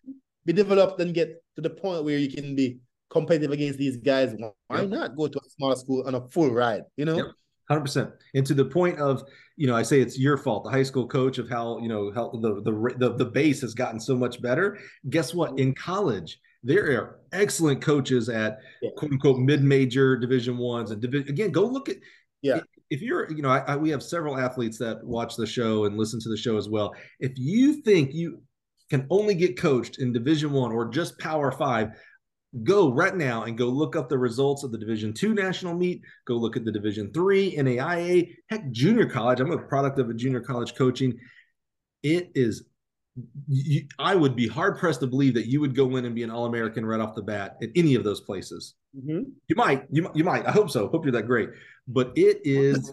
[0.44, 2.78] be developed and get to the point where you can be
[3.10, 4.34] competitive against these guys,
[4.68, 6.82] why not go to a small school on a full ride?
[6.96, 7.32] You know.
[7.68, 7.76] Yep.
[7.76, 9.24] Hundred percent, and to the point of
[9.56, 12.12] you know, I say it's your fault, the high school coach of how you know
[12.14, 14.78] how the the the, the base has gotten so much better.
[15.10, 15.50] Guess what?
[15.50, 15.58] Mm-hmm.
[15.58, 18.90] In college, there are excellent coaches at yeah.
[18.96, 21.28] quote unquote mid major division ones and division.
[21.28, 21.96] Again, go look at
[22.42, 22.60] yeah.
[22.88, 25.96] If you're, you know, I, I, we have several athletes that watch the show and
[25.96, 26.94] listen to the show as well.
[27.18, 28.42] If you think you
[28.90, 31.90] can only get coached in Division One or just Power Five,
[32.62, 36.02] go right now and go look up the results of the division two national meet.
[36.26, 40.14] Go look at the division three naia heck junior college i'm a product of a
[40.14, 41.18] junior college coaching.
[42.02, 42.64] It is
[43.48, 46.22] you, i would be hard pressed to believe that you would go in and be
[46.22, 48.74] an all-american right off the bat at any of those places.
[48.96, 49.30] Mm-hmm.
[49.48, 50.88] you might you, you might i hope so.
[50.88, 51.50] Hope you're that great.
[51.88, 52.90] But it is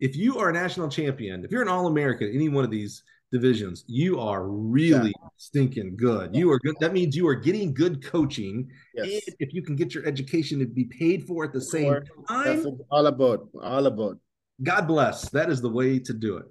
[0.00, 3.84] if you are a national champion if you're an all-american any one of these divisions,
[3.88, 5.28] you are really yeah.
[5.38, 6.36] stinking good.
[6.36, 6.76] You are good.
[6.80, 8.70] That means you are getting good coaching.
[8.94, 9.26] Yes.
[9.26, 11.94] And if you can get your education to be paid for at the same
[12.28, 13.48] time, that's all about.
[13.60, 14.18] All about.
[14.62, 15.28] God bless.
[15.30, 16.46] That is the way to do it.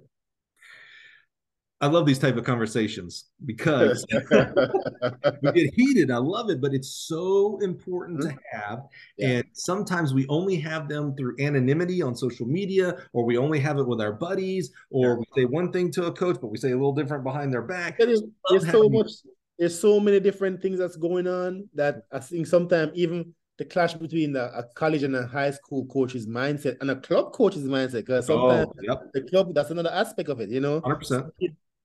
[1.82, 6.12] I love these type of conversations because we get heated.
[6.12, 8.36] I love it, but it's so important mm-hmm.
[8.36, 8.82] to have.
[9.18, 9.28] Yeah.
[9.28, 13.78] And sometimes we only have them through anonymity on social media, or we only have
[13.78, 15.14] it with our buddies, or yeah.
[15.14, 17.62] we say one thing to a coach, but we say a little different behind their
[17.62, 17.98] back.
[17.98, 18.22] There's
[18.70, 19.10] so much.
[19.58, 23.94] There's so many different things that's going on that I think sometimes even the clash
[23.94, 28.06] between the, a college and a high school coach's mindset and a club coach's mindset
[28.06, 29.12] because oh, sometimes oh, yep.
[29.12, 31.30] the club that's another aspect of it you know 100%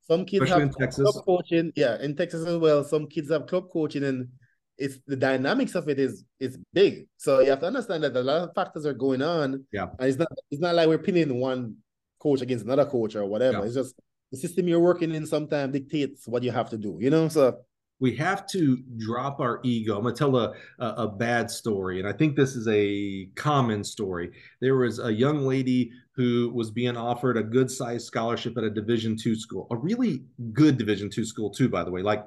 [0.07, 1.11] some kids Especially have in Texas.
[1.11, 1.71] club coaching.
[1.75, 2.83] Yeah, in Texas as well.
[2.83, 4.29] Some kids have club coaching, and
[4.77, 7.07] it's the dynamics of it is is big.
[7.17, 9.65] So you have to understand that a lot of factors are going on.
[9.73, 11.75] Yeah, and it's not it's not like we're pinning one
[12.19, 13.59] coach against another coach or whatever.
[13.59, 13.65] Yeah.
[13.65, 13.95] It's just
[14.31, 16.97] the system you're working in sometimes dictates what you have to do.
[17.01, 17.57] You know, so
[17.99, 19.97] we have to drop our ego.
[19.97, 23.27] I'm going to tell a, a, a, bad story, and I think this is a
[23.35, 24.31] common story.
[24.61, 28.69] There was a young lady who was being offered a good sized scholarship at a
[28.69, 32.01] Division two school, a really good Division two school too, by the way.
[32.01, 32.25] Like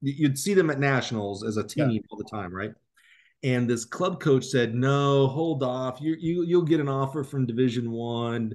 [0.00, 2.00] you'd see them at nationals as a team yeah.
[2.10, 2.72] all the time, right?
[3.44, 6.00] And this club coach said, "No, hold off.
[6.00, 8.54] You you you'll get an offer from Division one."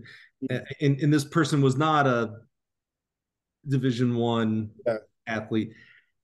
[0.81, 2.33] And, and this person was not a
[3.69, 4.97] Division one yeah.
[5.25, 5.71] athlete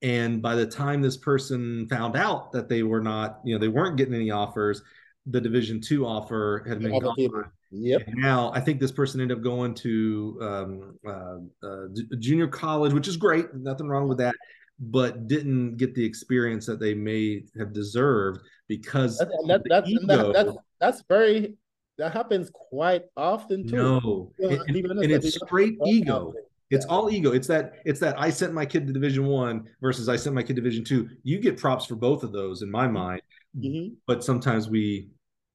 [0.02, 3.68] and by the time this person found out that they were not, you know, they
[3.68, 4.82] weren't getting any offers,
[5.26, 7.52] the Division two offer had been gone.
[7.72, 8.08] Yep.
[8.08, 11.88] And now I think this person ended up going to um, uh, uh,
[12.20, 13.54] junior college, which is great.
[13.54, 14.36] Nothing wrong with that,
[14.80, 20.34] but didn't get the experience that they may have deserved because that, that, that's, that,
[20.34, 21.56] that's that's very
[22.00, 23.76] that happens quite often too.
[23.76, 26.34] No, and, and, and it's straight ego.
[26.72, 26.94] It's yeah.
[26.94, 27.34] all ego.
[27.34, 30.42] It's that it's that I sent my kid to Division One versus I sent my
[30.42, 31.10] kid to Division Two.
[31.24, 33.22] You get props for both of those in my mind,
[33.58, 33.96] mm-hmm.
[34.08, 35.10] but sometimes we,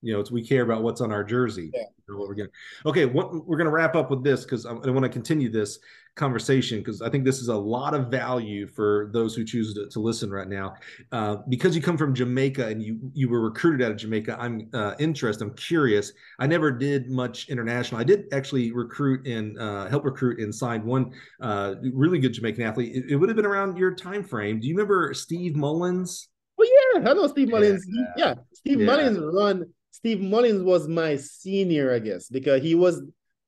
[0.04, 1.70] you know, it's we care about what's on our jersey.
[1.74, 1.84] Yeah.
[2.06, 2.50] What we're gonna.
[2.84, 5.78] Okay, what, we're gonna wrap up with this because I, I want to continue this
[6.16, 9.88] conversation because I think this is a lot of value for those who choose to,
[9.88, 10.74] to listen right now.
[11.10, 14.68] Uh, because you come from Jamaica and you you were recruited out of Jamaica, I'm
[14.72, 15.42] uh, interested.
[15.42, 16.12] I'm curious.
[16.38, 18.00] I never did much international.
[18.00, 22.62] I did actually recruit and uh, help recruit and signed one uh, really good Jamaican
[22.62, 22.94] athlete.
[22.94, 24.60] It, it, would have been around your time frame.
[24.60, 26.28] Do you remember Steve Mullings?
[26.60, 27.80] Oh yeah, I know Steve Mullings.
[27.88, 28.34] Yeah, yeah.
[28.52, 28.86] Steve yeah.
[28.86, 29.64] Mullings run.
[29.94, 33.00] Steve Mullings was my senior, I guess, because he was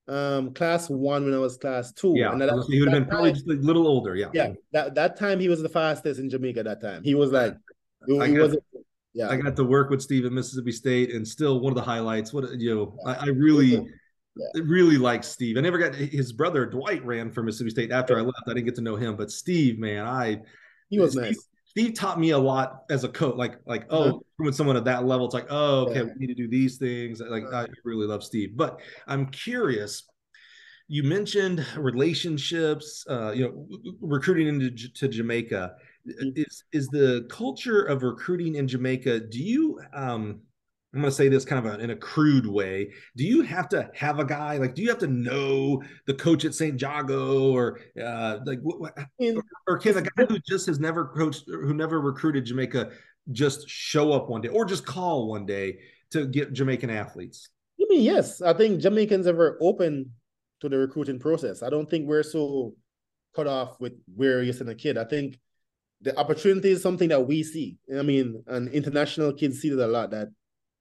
[0.06, 2.14] um class one when I was class two.
[2.16, 4.14] Yeah, and that, he would have been probably just a little older.
[4.14, 4.52] Yeah, yeah.
[4.70, 6.62] That that time he was the fastest in Jamaica.
[6.62, 7.56] That time he was like,
[8.06, 8.54] he, I got,
[9.12, 9.28] yeah.
[9.28, 12.32] I got to work with Steve at Mississippi State, and still one of the highlights.
[12.32, 13.12] What you know, yeah.
[13.12, 13.66] I, I, really.
[13.66, 13.82] Yeah.
[14.54, 15.56] Really like Steve.
[15.56, 18.42] I never got his brother Dwight ran for Mississippi State after I left.
[18.46, 20.42] I didn't get to know him, but Steve, man, I
[20.90, 21.48] he was Steve, nice.
[21.76, 23.36] Steve taught me a lot as a coach.
[23.36, 24.12] Like, like, uh-huh.
[24.14, 26.04] oh, with someone at that level, it's like, oh, okay, yeah.
[26.04, 27.20] we need to do these things.
[27.20, 27.66] Like, uh-huh.
[27.68, 28.56] I really love Steve.
[28.56, 30.08] But I'm curious.
[30.88, 35.74] You mentioned relationships, uh, you know, recruiting into to Jamaica.
[36.08, 36.28] Mm-hmm.
[36.36, 39.20] Is is the culture of recruiting in Jamaica?
[39.28, 40.40] Do you um,
[40.96, 42.90] I'm going to say this kind of a, in a crude way.
[43.16, 44.74] Do you have to have a guy like?
[44.74, 46.80] Do you have to know the coach at St.
[46.80, 51.44] Jago or uh, like, what, or, or can a guy who just has never coached,
[51.46, 52.90] who never recruited Jamaica,
[53.32, 55.78] just show up one day or just call one day?
[56.10, 57.48] to get Jamaican athletes?
[57.80, 58.40] I mean, yes.
[58.40, 60.12] I think Jamaicans are very open
[60.60, 61.62] to the recruiting process.
[61.62, 62.74] I don't think we're so
[63.34, 64.96] cut off with where you're sending a kid.
[64.96, 65.38] I think
[66.00, 67.76] the opportunity is something that we see.
[67.96, 70.28] I mean, and international kids see that a lot that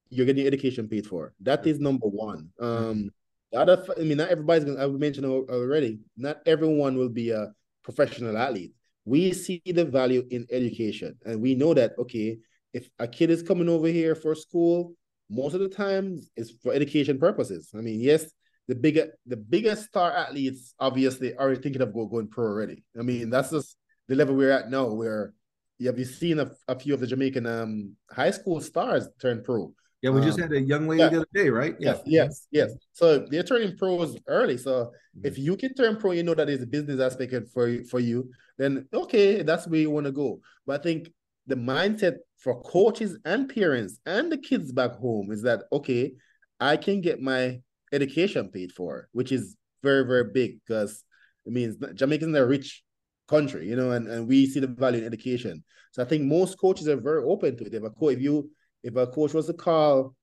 [0.10, 1.34] you're getting education paid for.
[1.42, 2.50] That is number one.
[2.60, 3.10] Um,
[3.52, 4.84] the other, I mean, not everybody's gonna.
[4.84, 6.00] I mentioned already.
[6.18, 7.52] Not everyone will be a
[7.84, 8.74] professional athlete.
[9.06, 12.40] We see the value in education, and we know that okay,
[12.74, 14.96] if a kid is coming over here for school,
[15.30, 17.70] most of the time it's for education purposes.
[17.76, 18.26] I mean, yes,
[18.68, 22.84] the bigger the biggest star athletes obviously are thinking of going pro already.
[22.98, 23.78] I mean, that's just
[24.08, 25.34] the level we're at now, where
[25.78, 29.44] you have you seen a, a few of the Jamaican um, high school stars turn
[29.44, 29.74] pro.
[30.06, 31.10] Yeah, we just um, had a young lady yeah.
[31.10, 31.76] the other day, right?
[31.80, 32.26] Yes, yeah.
[32.26, 32.72] yes, yes.
[32.94, 34.56] So they're turning pros early.
[34.56, 35.26] So mm-hmm.
[35.26, 38.30] if you can turn pro, you know that is a business aspect for for you.
[38.60, 40.42] Then okay, that's where you want to go.
[40.68, 41.10] But I think
[41.48, 46.14] the mindset for coaches and parents and the kids back home is that okay,
[46.60, 51.04] I can get my education paid for, which is very very big because
[51.48, 52.84] it means Jamaicans are a rich
[53.28, 55.64] country, you know, and, and we see the value in education.
[55.94, 57.74] So I think most coaches are very open to it.
[57.74, 58.52] If a coach, if you
[58.86, 60.16] if a coach was to call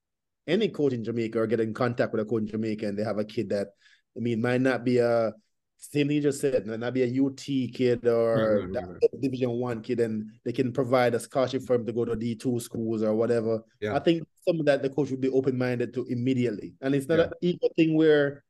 [0.46, 3.04] any coach in Jamaica or get in contact with a coach in Jamaica and they
[3.04, 3.68] have a kid that
[4.16, 5.32] I mean might not be a
[5.78, 7.42] same thing you just said, might not be a UT
[7.74, 11.74] kid or right, right, right, division one kid, and they can provide a scholarship for
[11.74, 13.64] him to go to D2 schools or whatever.
[13.80, 13.96] Yeah.
[13.96, 16.74] I think some of that the coach would be open-minded to immediately.
[16.80, 17.24] And it's not yeah.
[17.24, 18.44] an equal thing where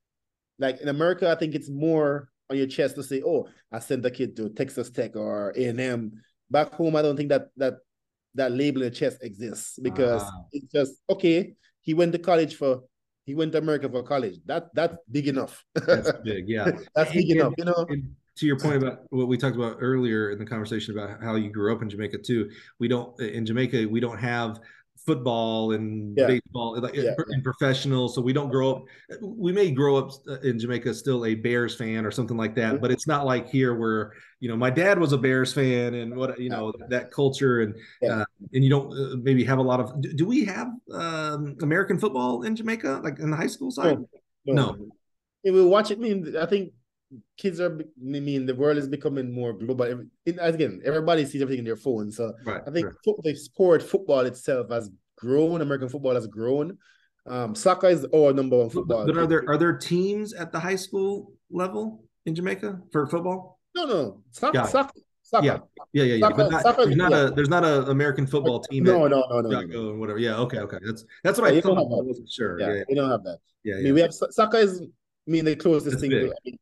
[0.59, 4.05] like in America, I think it's more on your chest to say, "Oh, I sent
[4.05, 6.13] a kid to Texas Tech or A and M."
[6.51, 7.79] Back home, I don't think that that
[8.35, 10.45] that label the chest exists because ah.
[10.53, 11.55] it's just okay.
[11.81, 12.83] He went to college for
[13.25, 14.39] he went to America for college.
[14.47, 15.65] That that's big enough.
[15.75, 16.71] that's big, yeah.
[16.95, 17.87] that's big and, enough, you know.
[18.37, 21.51] to your point about what we talked about earlier in the conversation about how you
[21.51, 24.61] grew up in Jamaica too, we don't in Jamaica we don't have
[25.05, 26.27] football and yeah.
[26.27, 27.15] baseball like yeah.
[27.31, 28.85] in professional so we don't grow up
[29.21, 32.75] we may grow up uh, in jamaica still a bears fan or something like that
[32.75, 32.83] mm-hmm.
[32.83, 36.15] but it's not like here where you know my dad was a bears fan and
[36.15, 38.21] what you know that culture and yeah.
[38.21, 41.57] uh, and you don't uh, maybe have a lot of do, do we have um,
[41.63, 43.99] american football in jamaica like in the high school side
[44.47, 44.77] no, no.
[45.45, 45.53] no.
[45.53, 46.73] we watch it I mean i think
[47.37, 51.65] kids are i mean the world is becoming more global again everybody sees everything in
[51.65, 53.17] their phone so right, i think right.
[53.23, 56.77] the sport football itself has grown american football has grown
[57.25, 60.59] um, soccer is our number one football but are there are there teams at the
[60.59, 65.01] high school level in jamaica for football no no soccer, soccer
[65.33, 65.47] Soccer.
[65.47, 65.59] Yeah,
[65.95, 66.21] yeah, yeah, yeah.
[66.21, 67.19] Soccer, but not, there's not yeah.
[67.19, 68.85] a there's not a American football team.
[68.85, 69.95] No, no, no, no, no.
[69.95, 70.19] Whatever.
[70.19, 70.77] Yeah, okay, okay.
[70.85, 71.79] That's that's what yeah, I thought.
[71.79, 72.61] I wasn't sure.
[72.61, 73.39] Yeah, yeah, we don't have that.
[73.65, 76.13] Yeah, I mean, we have soccer is I mean the closest thing.
[76.13, 76.59] I mean,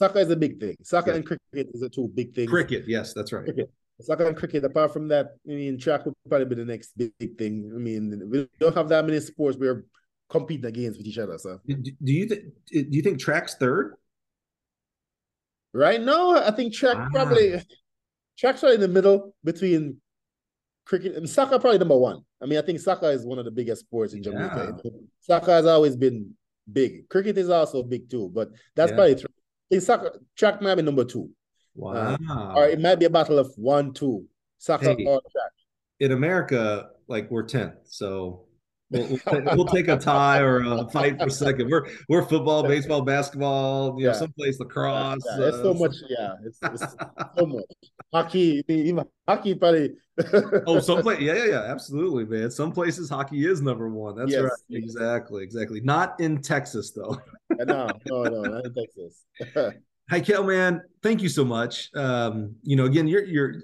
[0.00, 0.76] soccer is a big thing.
[0.82, 1.16] Soccer yeah.
[1.16, 2.50] and cricket is the two big things.
[2.50, 3.44] Cricket, yes, that's right.
[3.44, 3.70] Cricket.
[4.00, 4.64] Soccer and cricket.
[4.64, 7.70] Apart from that, I mean, track would probably be the next big, big thing.
[7.74, 9.84] I mean, we don't have that many sports we're
[10.30, 11.36] competing against with each other.
[11.36, 12.42] So, do, do you think?
[12.72, 13.96] Do you think track's third?
[15.74, 17.08] Right now, I think track ah.
[17.12, 17.62] probably
[18.38, 20.00] track's right in the middle between
[20.86, 21.58] cricket and soccer.
[21.58, 22.22] Probably number one.
[22.42, 24.80] I mean, I think soccer is one of the biggest sports in Jamaica.
[24.82, 24.90] Yeah.
[25.20, 26.34] Soccer has always been
[26.72, 27.06] big.
[27.10, 28.96] Cricket is also big too, but that's yeah.
[28.96, 29.22] probably
[29.70, 31.30] think soccer track might be number two.
[31.74, 32.16] Wow.
[32.28, 34.26] Uh, or it might be a battle of one, two,
[34.58, 35.52] soccer hey, or track.
[36.00, 37.76] In America, like we're 10th.
[37.84, 38.42] So
[38.90, 41.70] we'll, we'll, we'll, take a tie or a fight for a second.
[41.70, 44.12] We're we're football, baseball, basketball, you yeah.
[44.12, 45.24] know, someplace lacrosse.
[45.26, 45.94] Yeah, it's uh, so much.
[46.08, 46.96] Yeah, it's, it's
[47.38, 47.64] so much.
[48.12, 49.92] Hockey, even hockey probably.
[50.66, 51.20] oh, someplace.
[51.20, 51.62] Yeah, yeah, yeah.
[51.62, 52.50] Absolutely, man.
[52.50, 54.16] Some places hockey is number one.
[54.16, 54.42] That's yes.
[54.42, 54.50] right.
[54.70, 55.80] Exactly, exactly.
[55.80, 57.20] Not in Texas though.
[57.50, 59.24] no, no, no, not in Texas.
[60.10, 60.82] Hickel, man.
[61.02, 61.88] Thank you so much.
[61.94, 63.54] Um, you know, again, you're you're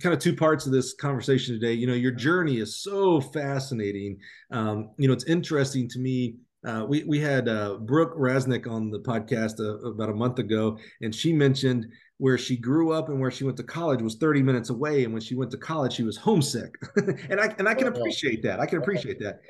[0.00, 1.72] kind of two parts of this conversation today.
[1.72, 4.18] You know, your journey is so fascinating.
[4.52, 6.36] Um, you know, it's interesting to me.
[6.64, 10.78] Uh, we we had uh, Brooke Rasnick on the podcast uh, about a month ago,
[11.02, 11.86] and she mentioned
[12.18, 15.12] where she grew up and where she went to college was 30 minutes away and
[15.12, 16.74] when she went to college she was homesick.
[17.30, 19.40] And i and i can oh, appreciate that i can appreciate that.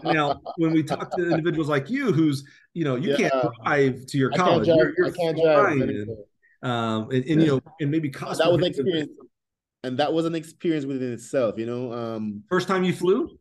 [0.04, 2.44] Now when we talk to individuals like you who's
[2.74, 3.28] you know you yeah.
[3.28, 6.10] can't drive to your college I can't drive, you're, you're can't drive and,
[6.62, 9.10] um and, and, you know and maybe cost that was an experience
[9.82, 13.38] and that was an experience within itself you know um first time you flew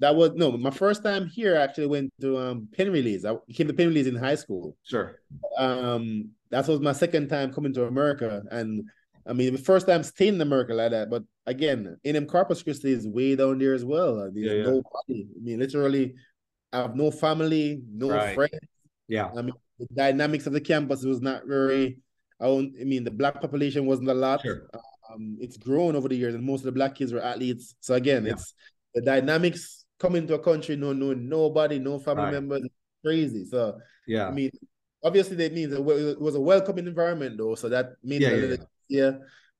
[0.00, 3.24] that was no my first time here actually went to um Penn Relays.
[3.24, 4.76] I came to Penn Relays in high school.
[4.82, 5.20] Sure.
[5.56, 8.42] Um that was my second time coming to America.
[8.50, 8.88] And
[9.26, 11.10] I mean the first time staying in America like that.
[11.10, 14.30] But again, in Corpus Christi is way down there as well.
[14.32, 14.62] There's yeah, yeah.
[14.62, 15.28] nobody.
[15.36, 16.14] I mean, literally
[16.72, 18.34] I have no family, no right.
[18.34, 18.52] friends.
[19.08, 19.30] Yeah.
[19.36, 21.98] I mean the dynamics of the campus was not very
[22.40, 24.42] I, I mean the black population wasn't a lot.
[24.42, 24.68] Sure.
[25.10, 27.74] Um, it's grown over the years, and most of the black kids were athletes.
[27.80, 28.32] So again, yeah.
[28.32, 28.54] it's
[28.94, 32.32] the dynamics coming to a country, no, no, nobody, no family right.
[32.34, 32.62] members,
[33.04, 33.44] crazy.
[33.44, 34.50] So yeah, I mean,
[35.02, 38.56] obviously that means it was a welcoming environment though, so that means yeah, yeah,
[38.88, 39.12] yeah.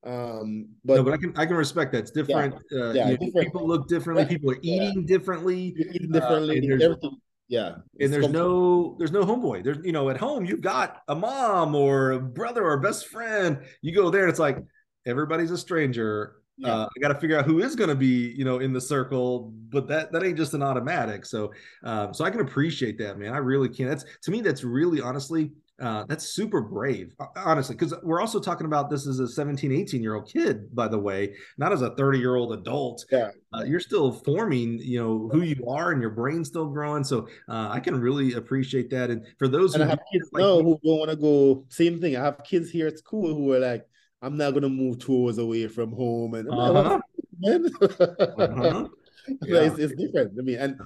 [0.03, 1.99] Um, but no, but I can I can respect that.
[1.99, 2.55] It's different.
[2.71, 3.35] Yeah, uh, yeah different.
[3.35, 4.25] people look differently.
[4.25, 5.75] People are eating differently.
[5.77, 6.71] Eating differently.
[6.71, 7.17] Uh, everything.
[7.49, 9.63] Yeah, and there's no there's no homeboy.
[9.63, 13.59] There's you know at home you've got a mom or a brother or best friend.
[13.81, 14.59] You go there and it's like
[15.05, 16.35] everybody's a stranger.
[16.59, 16.73] Yeah.
[16.73, 18.81] Uh, I got to figure out who is going to be, you know, in the
[18.81, 21.25] circle, but that that ain't just an automatic.
[21.25, 21.53] So,
[21.83, 23.33] um, so I can appreciate that, man.
[23.33, 23.87] I really can.
[23.87, 28.65] That's to me, that's really honestly, uh, that's super brave, honestly, because we're also talking
[28.65, 31.95] about this as a 17, 18 year old kid, by the way, not as a
[31.95, 33.05] 30 year old adult.
[33.09, 33.29] Yeah.
[33.53, 37.05] Uh, you're still forming, you know, who you are and your brain's still growing.
[37.05, 39.09] So uh, I can really appreciate that.
[39.09, 42.17] And for those and who have kids like, who don't want to go, same thing.
[42.17, 43.85] I have kids here at school who are like,
[44.21, 46.99] I'm not gonna move two hours away from home, and uh-huh.
[47.45, 48.87] uh-huh.
[49.43, 49.61] yeah.
[49.61, 50.33] it's, it's different.
[50.37, 50.79] I mean, and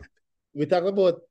[0.53, 1.21] we talk about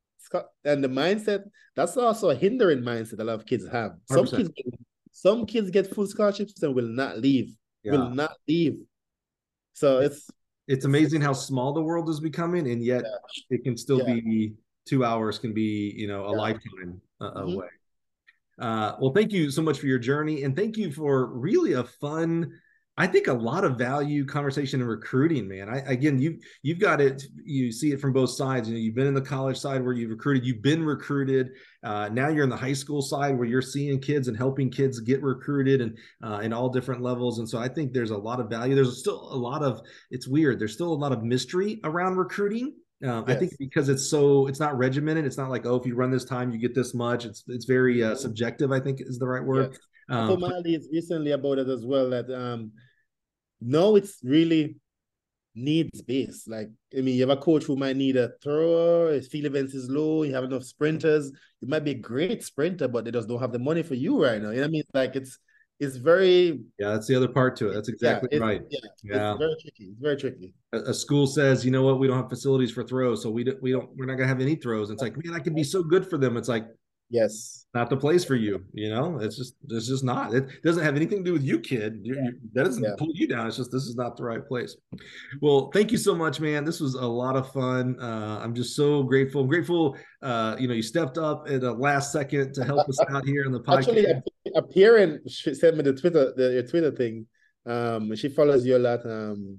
[0.65, 1.45] and the mindset.
[1.74, 3.93] That's also a hindering mindset a lot of kids have.
[4.07, 4.55] Some 100%.
[4.55, 4.77] kids,
[5.12, 7.55] some kids get full scholarships and will not leave.
[7.83, 7.93] Yeah.
[7.93, 8.79] Will not leave.
[9.73, 10.29] So it's
[10.69, 13.57] it's amazing how small the world is becoming, and yet yeah.
[13.57, 14.55] it can still be
[14.87, 17.45] two hours can be you know a lifetime away.
[17.45, 17.81] mm-hmm.
[18.59, 21.85] Uh, well, thank you so much for your journey, and thank you for really a
[21.85, 22.53] fun.
[22.99, 25.66] I think a lot of value conversation in recruiting, man.
[25.70, 27.23] I again, you you've got it.
[27.43, 28.69] You see it from both sides.
[28.69, 30.45] You know, you've been in the college side where you've recruited.
[30.45, 31.53] You've been recruited.
[31.83, 35.01] Uh, now you're in the high school side where you're seeing kids and helping kids
[35.01, 37.39] get recruited and uh, in all different levels.
[37.39, 38.74] And so I think there's a lot of value.
[38.74, 39.81] There's still a lot of.
[40.11, 40.59] It's weird.
[40.59, 42.74] There's still a lot of mystery around recruiting.
[43.05, 43.37] Um, yes.
[43.37, 45.24] I think because it's so it's not regimented.
[45.24, 47.24] It's not like oh, if you run this time, you get this much.
[47.24, 48.70] It's it's very uh, subjective.
[48.70, 49.70] I think is the right word.
[49.73, 49.81] Yes.
[50.09, 52.11] Um, I is recently about it as well.
[52.11, 52.73] That um,
[53.61, 54.77] no, it's really
[55.55, 56.49] needs based.
[56.49, 59.12] Like I mean, you have a coach who might need a thrower.
[59.12, 60.23] His field events is low.
[60.23, 61.31] You have enough sprinters.
[61.61, 64.23] You might be a great sprinter, but they just don't have the money for you
[64.23, 64.51] right now.
[64.51, 64.85] You know what I mean?
[64.95, 65.39] Like it's
[65.82, 67.74] it's very yeah that's the other part to it.
[67.74, 68.62] That's exactly yeah, right.
[68.70, 69.30] yeah, yeah.
[69.32, 70.54] It's very tricky it's very tricky.
[70.72, 71.98] A, a, school says you know what?
[71.98, 74.40] We don't have facilities for throws so we don't we don't we're not gonna have
[74.40, 74.90] any throws.
[74.90, 76.36] It's like man i could be so good for them.
[76.36, 76.66] It's like
[77.12, 77.66] Yes.
[77.74, 78.64] Not the place for you.
[78.72, 80.32] You know, it's just it's just not.
[80.32, 82.01] It doesn't have anything to do with you, kid.
[82.02, 82.22] You, yeah.
[82.22, 82.94] you, that doesn't yeah.
[82.98, 83.47] pull you down.
[83.47, 84.76] It's just this is not the right place.
[85.43, 86.64] Well, thank you so much, man.
[86.64, 88.01] This was a lot of fun.
[88.01, 89.43] Uh, I'm just so grateful.
[89.43, 89.94] I'm grateful.
[90.22, 93.44] Uh, you know, you stepped up at the last second to help us out here
[93.44, 93.89] in the podcast.
[93.89, 94.06] Actually,
[94.56, 97.26] appearing sent me the Twitter the your Twitter thing.
[97.66, 99.05] Um, she follows you a lot.
[99.05, 99.59] Um,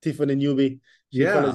[0.00, 0.80] Tiffany Newby.
[1.12, 1.52] She yeah.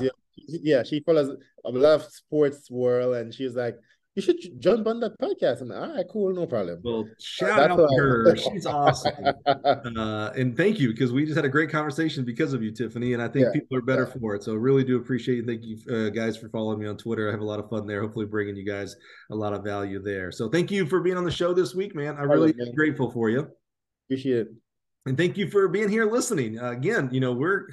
[0.48, 1.36] Yeah, she follows
[1.66, 3.76] a lot of sports world, and she's like
[4.16, 5.62] you should jump on that podcast.
[5.62, 6.82] I'm like, all right, cool, no problem.
[6.84, 8.36] Well, shout That's out to her.
[8.52, 9.14] She's awesome.
[9.46, 13.14] uh, and thank you because we just had a great conversation because of you, Tiffany.
[13.14, 14.20] And I think yeah, people are better yeah.
[14.20, 14.44] for it.
[14.44, 15.46] So really do appreciate you.
[15.46, 17.30] Thank you uh, guys for following me on Twitter.
[17.30, 18.02] I have a lot of fun there.
[18.02, 18.98] Hopefully bringing you guys
[19.32, 20.32] a lot of value there.
[20.32, 22.18] So thank you for being on the show this week, man.
[22.18, 23.48] I'm really right, grateful for you.
[24.08, 24.48] Appreciate it
[25.08, 26.60] and thank you for being here listening.
[26.60, 27.70] Uh, again you know we're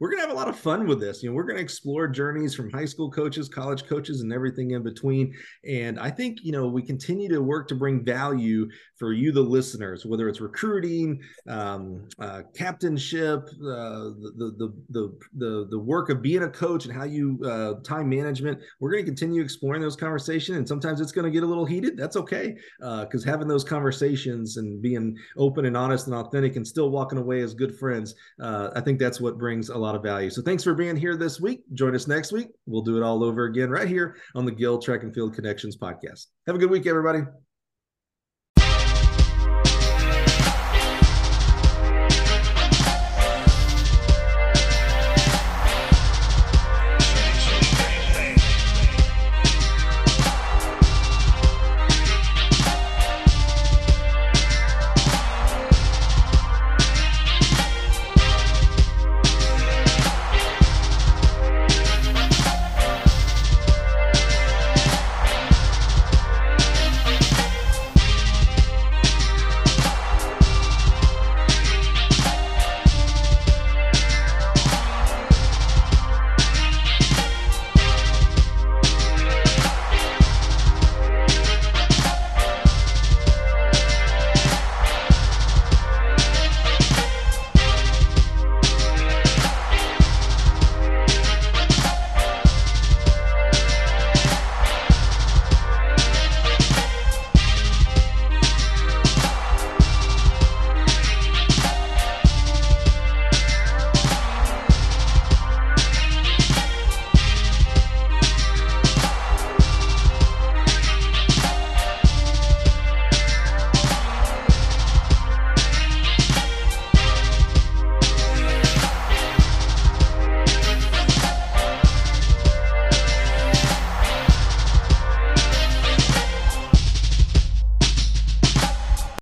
[0.00, 1.22] we're gonna have a lot of fun with this.
[1.22, 4.82] You know we're gonna explore journeys from high school coaches college coaches and everything in
[4.82, 5.32] between.
[5.68, 9.40] And i think you know we continue to work to bring value for you the
[9.40, 16.20] listeners whether it's recruiting um, uh, captainship uh, the, the, the the the work of
[16.20, 18.60] being a coach and how you uh, time management.
[18.80, 21.96] We're to continue exploring those conversations and sometimes it's to get a little heated.
[21.96, 26.66] That's okay because uh, having those conversations and being open and honest and authentic and
[26.72, 28.14] still walking away as good friends.
[28.40, 30.30] Uh, I think that's what brings a lot of value.
[30.30, 31.62] So thanks for being here this week.
[31.74, 32.48] Join us next week.
[32.66, 35.76] We'll do it all over again right here on the Gill Track and Field Connections
[35.76, 36.26] podcast.
[36.46, 37.20] Have a good week, everybody.